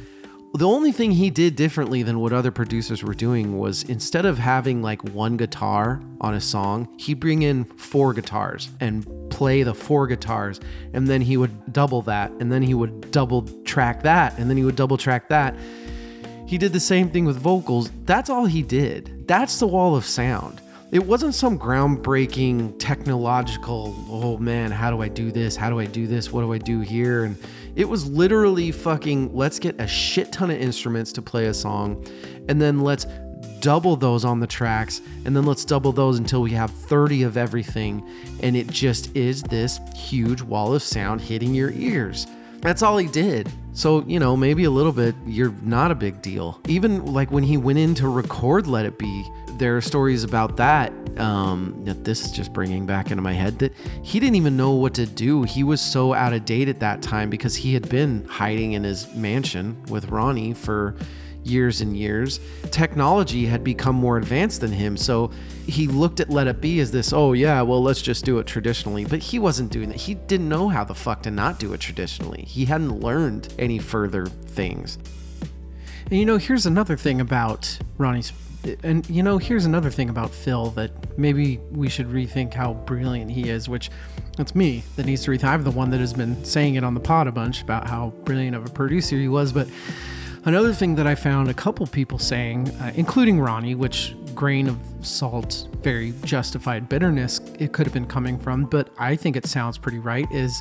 [0.55, 4.39] the only thing he did differently than what other producers were doing was instead of
[4.39, 9.75] having like one guitar on a song, he'd bring in four guitars and play the
[9.75, 10.61] four guitars,
[10.95, 14.57] and then he would double that, and then he would double track that, and then
[14.57, 15.55] he would double track that.
[16.49, 17.89] He did the same thing with vocals.
[18.05, 19.29] That's all he did.
[19.29, 20.61] That's the wall of sound.
[20.95, 25.57] It wasn't some groundbreaking technological, oh man, how do I do this?
[25.57, 26.31] How do I do this?
[26.31, 27.25] What do I do here?
[27.25, 27.37] And
[27.75, 32.07] it was literally fucking let's get a shit ton of instruments to play a song
[32.49, 33.09] and then let's
[33.59, 37.37] double those on the tracks and then let's double those until we have 30 of
[37.37, 38.09] everything
[38.45, 42.29] and it just is this huge wall of sound hitting your ears.
[42.61, 43.51] That's all he did.
[43.73, 46.61] So, you know, maybe a little bit, you're not a big deal.
[46.69, 49.29] Even like when he went in to record Let It Be,
[49.59, 53.59] there are stories about that um, that this is just bringing back into my head
[53.61, 55.43] that he didn't even know what to do.
[55.43, 58.85] He was so out of date at that time because he had been hiding in
[58.85, 60.97] his mansion with Ronnie for
[61.45, 62.41] years and years.
[62.71, 64.97] Technology had become more advanced than him.
[64.97, 65.31] So
[65.67, 68.47] he looked at Let It Be as this, oh, yeah, well, let's just do it
[68.47, 69.05] traditionally.
[69.05, 70.01] But he wasn't doing that.
[70.01, 72.43] He didn't know how the fuck to not do it traditionally.
[72.43, 74.99] He hadn't learned any further things.
[76.11, 78.23] And you know, here's another thing about Ronnie
[78.83, 83.31] And you know, here's another thing about Phil that maybe we should rethink how brilliant
[83.31, 83.91] he is, which
[84.39, 85.45] it's me that needs to rethink.
[85.45, 88.11] I'm the one that has been saying it on the pod a bunch about how
[88.25, 89.69] brilliant of a producer he was, but
[90.45, 94.79] another thing that I found a couple people saying, uh, including Ronnie, which grain of
[95.03, 99.79] salt, very justified bitterness it could have been coming from, but I think it sounds
[99.79, 100.61] pretty right, is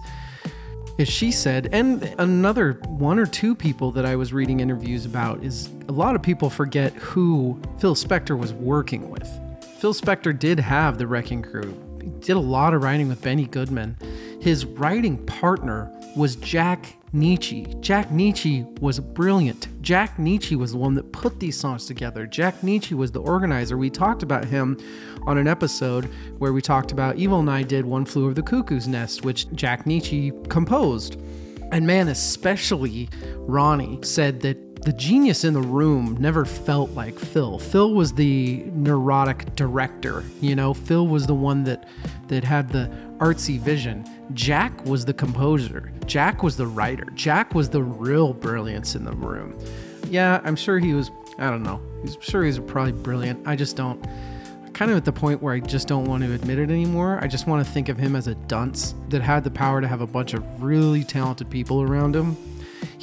[1.00, 5.44] as she said, and another one or two people that I was reading interviews about
[5.44, 9.28] is a lot of people forget who Phil Spector was working with.
[9.80, 11.76] Phil Spector did have the Wrecking Crew.
[12.02, 13.98] He did a lot of writing with Benny Goodman.
[14.40, 17.80] His writing partner was Jack Nitzsche.
[17.80, 19.68] Jack Nitzsche was brilliant.
[19.82, 22.26] Jack Nitzsche was the one that put these songs together.
[22.26, 23.78] Jack Nitzsche was the organizer.
[23.78, 24.78] We talked about him
[25.28, 26.06] on an episode
[26.40, 29.50] where we talked about Evil and I did One Flew Over the Cuckoo's Nest, which
[29.52, 31.22] Jack Nitzsche composed.
[31.72, 37.58] And man, especially Ronnie said that the genius in the room never felt like Phil.
[37.58, 40.74] Phil was the neurotic director, you know.
[40.74, 41.88] Phil was the one that
[42.28, 44.06] that had the artsy vision.
[44.34, 45.92] Jack was the composer.
[46.06, 47.06] Jack was the writer.
[47.16, 49.58] Jack was the real brilliance in the room.
[50.10, 51.12] Yeah, I'm sure he was.
[51.38, 51.82] I don't know.
[52.02, 53.48] He's sure he's probably brilliant.
[53.48, 54.06] I just don't.
[54.74, 57.20] Kind of at the point where I just don't want to admit it anymore.
[57.22, 59.88] I just want to think of him as a dunce that had the power to
[59.88, 62.36] have a bunch of really talented people around him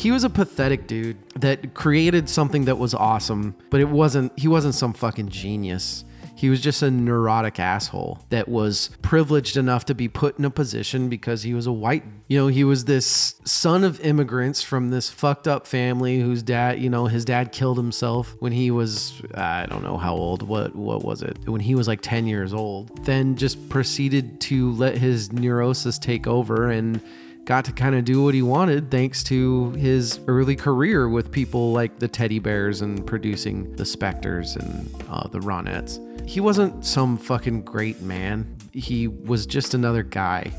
[0.01, 4.49] he was a pathetic dude that created something that was awesome, but it wasn't, he
[4.49, 6.07] wasn't some fucking genius.
[6.35, 10.51] He was just a neurotic asshole that was privileged enough to be put in a
[10.51, 12.03] position because he was a white.
[12.29, 16.81] You know, he was this son of immigrants from this fucked up family whose dad,
[16.81, 20.43] you know, his dad killed himself when he was I don't know how old.
[20.43, 21.47] What what was it?
[21.47, 23.05] When he was like 10 years old.
[23.05, 27.03] Then just proceeded to let his neurosis take over and
[27.51, 31.73] got to kind of do what he wanted thanks to his early career with people
[31.73, 35.99] like the Teddy Bears and producing the Spectres and uh, the Ronettes.
[36.29, 38.57] He wasn't some fucking great man.
[38.73, 40.53] He was just another guy.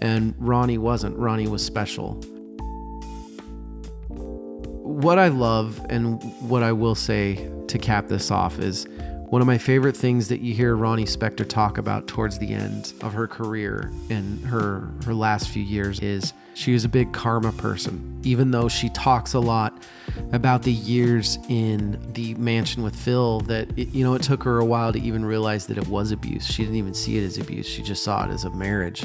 [0.00, 1.16] And Ronnie wasn't.
[1.16, 2.16] Ronnie was special.
[4.10, 8.86] What I love and what I will say to cap this off is
[9.28, 12.92] one of my favorite things that you hear Ronnie Spector talk about towards the end
[13.02, 17.50] of her career and her her last few years is she was a big karma
[17.52, 18.20] person.
[18.22, 19.82] Even though she talks a lot
[20.32, 24.60] about the years in the mansion with Phil, that it, you know it took her
[24.60, 26.46] a while to even realize that it was abuse.
[26.46, 27.66] She didn't even see it as abuse.
[27.66, 29.04] She just saw it as a marriage.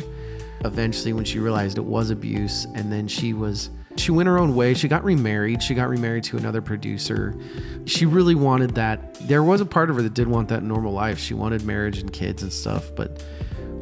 [0.63, 4.55] Eventually, when she realized it was abuse, and then she was she went her own
[4.55, 4.73] way.
[4.73, 5.61] She got remarried.
[5.61, 7.35] She got remarried to another producer.
[7.85, 9.15] She really wanted that.
[9.27, 11.19] There was a part of her that did want that normal life.
[11.19, 13.23] She wanted marriage and kids and stuff, but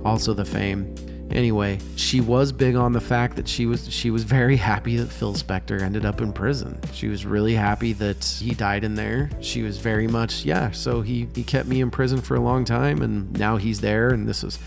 [0.03, 0.95] also the fame.
[1.31, 5.07] Anyway, she was big on the fact that she was she was very happy that
[5.07, 6.79] Phil Spector ended up in prison.
[6.91, 9.29] She was really happy that he died in there.
[9.39, 12.65] She was very much, yeah, so he he kept me in prison for a long
[12.65, 14.57] time and now he's there and this was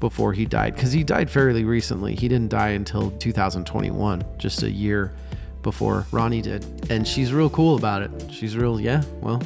[0.00, 2.14] before he died because he died fairly recently.
[2.14, 5.12] He didn't die until 2021, just a year
[5.62, 6.64] before Ronnie did.
[6.90, 8.10] And she's real cool about it.
[8.30, 9.42] She's real, yeah, well,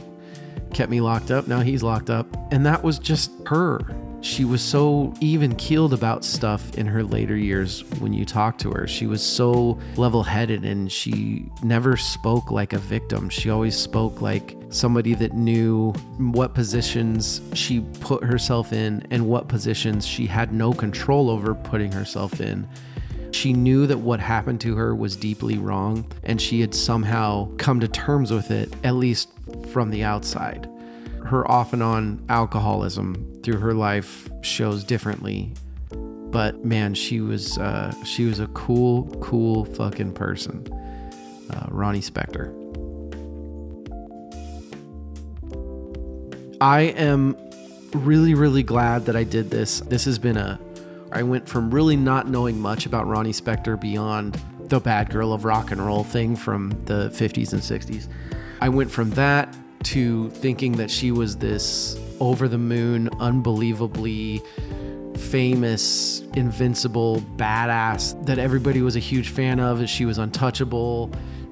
[0.74, 1.49] kept me locked up.
[1.49, 2.26] Now he's locked up.
[2.53, 3.81] And that was just her
[4.21, 8.71] she was so even keeled about stuff in her later years when you talk to
[8.73, 8.87] her.
[8.87, 13.29] She was so level headed and she never spoke like a victim.
[13.29, 19.49] She always spoke like somebody that knew what positions she put herself in and what
[19.49, 22.69] positions she had no control over putting herself in.
[23.31, 27.79] She knew that what happened to her was deeply wrong and she had somehow come
[27.81, 29.29] to terms with it, at least
[29.71, 30.69] from the outside
[31.25, 35.51] her off and on alcoholism through her life shows differently.
[35.91, 40.67] But man, she was uh, she was a cool, cool fucking person.
[41.51, 42.53] Uh, Ronnie Spector.
[46.61, 47.39] I am
[47.95, 49.81] really, really glad that I did this.
[49.81, 50.61] This has been a.
[51.11, 55.47] I went from really not knowing much about Ronnie Spector beyond the bad girl of
[55.47, 58.09] rock and roll thing from the 50s and 60s.
[58.61, 64.43] I went from that to thinking that she was this over the moon, unbelievably
[65.19, 71.11] famous, invincible, badass that everybody was a huge fan of, that she was untouchable,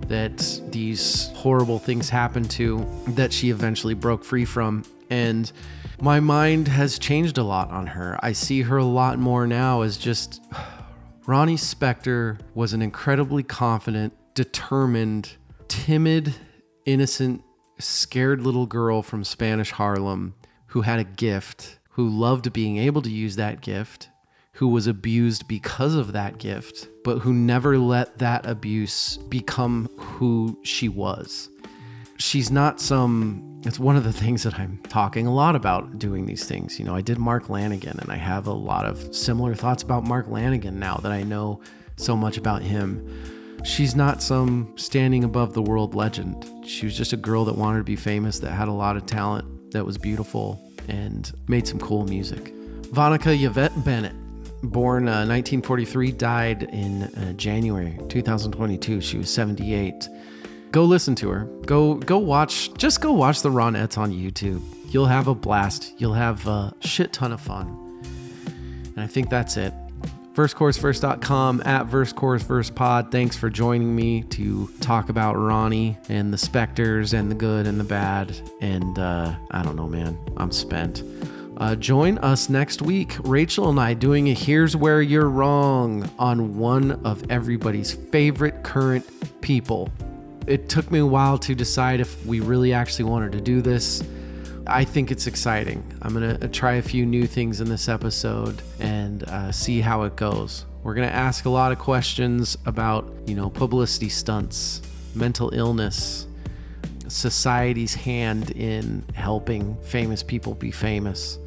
[0.09, 4.85] that these horrible things happened to, that she eventually broke free from.
[5.11, 5.51] And
[6.01, 8.19] my mind has changed a lot on her.
[8.23, 10.43] I see her a lot more now as just
[11.27, 15.33] Ronnie Spector was an incredibly confident, determined,
[15.69, 16.35] timid,
[16.85, 17.43] innocent
[17.79, 20.35] scared little girl from Spanish Harlem
[20.69, 24.09] who had a gift, who loved being able to use that gift,
[24.53, 30.59] who was abused because of that gift, but who never let that abuse become who
[30.63, 31.51] she was.
[32.19, 36.25] she's not some it's one of the things that I'm talking a lot about doing
[36.25, 36.79] these things.
[36.79, 40.05] You know, I did Mark Lanegan and I have a lot of similar thoughts about
[40.05, 41.61] Mark Lanegan now that I know
[41.97, 43.61] so much about him.
[43.65, 46.49] She's not some standing above the world legend.
[46.65, 49.05] She was just a girl that wanted to be famous, that had a lot of
[49.07, 49.47] talent,
[49.77, 52.53] that was beautiful, and made some cool music.
[52.93, 54.15] Veronica Yvette Bennett,
[54.63, 59.01] born uh, 1943, died in uh, January 2022.
[59.01, 60.09] She was 78
[60.77, 61.45] go listen to her.
[61.65, 62.73] Go go watch.
[62.75, 64.61] Just go watch the Ronettes on YouTube.
[64.93, 65.95] You'll have a blast.
[65.97, 67.67] You'll have a shit ton of fun.
[68.95, 69.73] And I think that's it.
[70.37, 73.11] VerseChorusVerse.com at VerseChorusVersePod.
[73.11, 77.81] Thanks for joining me to talk about Ronnie and the specters and the good and
[77.81, 78.39] the bad.
[78.61, 80.19] And uh, I don't know, man.
[80.37, 81.03] I'm spent.
[81.57, 86.59] Uh, join us next week, Rachel and I doing a Here's Where You're Wrong on
[86.59, 89.07] one of everybody's favorite current
[89.41, 89.89] people,
[90.47, 94.03] it took me a while to decide if we really actually wanted to do this.
[94.69, 95.85] I think it's exciting.
[96.03, 100.03] I'm going to try a few new things in this episode and uh, see how
[100.03, 100.67] it goes.
[100.83, 104.83] We're going to ask a lot of questions about, you know, publicity stunts,
[105.15, 106.27] mental illness,
[107.09, 111.39] society's hand in helping famous people be famous.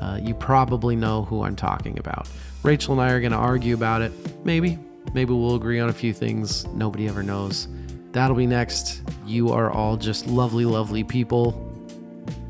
[0.00, 2.28] Uh, you probably know who I'm talking about.
[2.62, 4.12] Rachel and I are going to argue about it.
[4.44, 4.78] Maybe.
[5.14, 6.66] Maybe we'll agree on a few things.
[6.68, 7.68] Nobody ever knows.
[8.12, 9.02] That'll be next.
[9.24, 11.69] You are all just lovely, lovely people.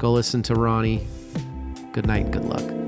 [0.00, 1.06] Go listen to Ronnie.
[1.92, 2.79] Good night and good luck.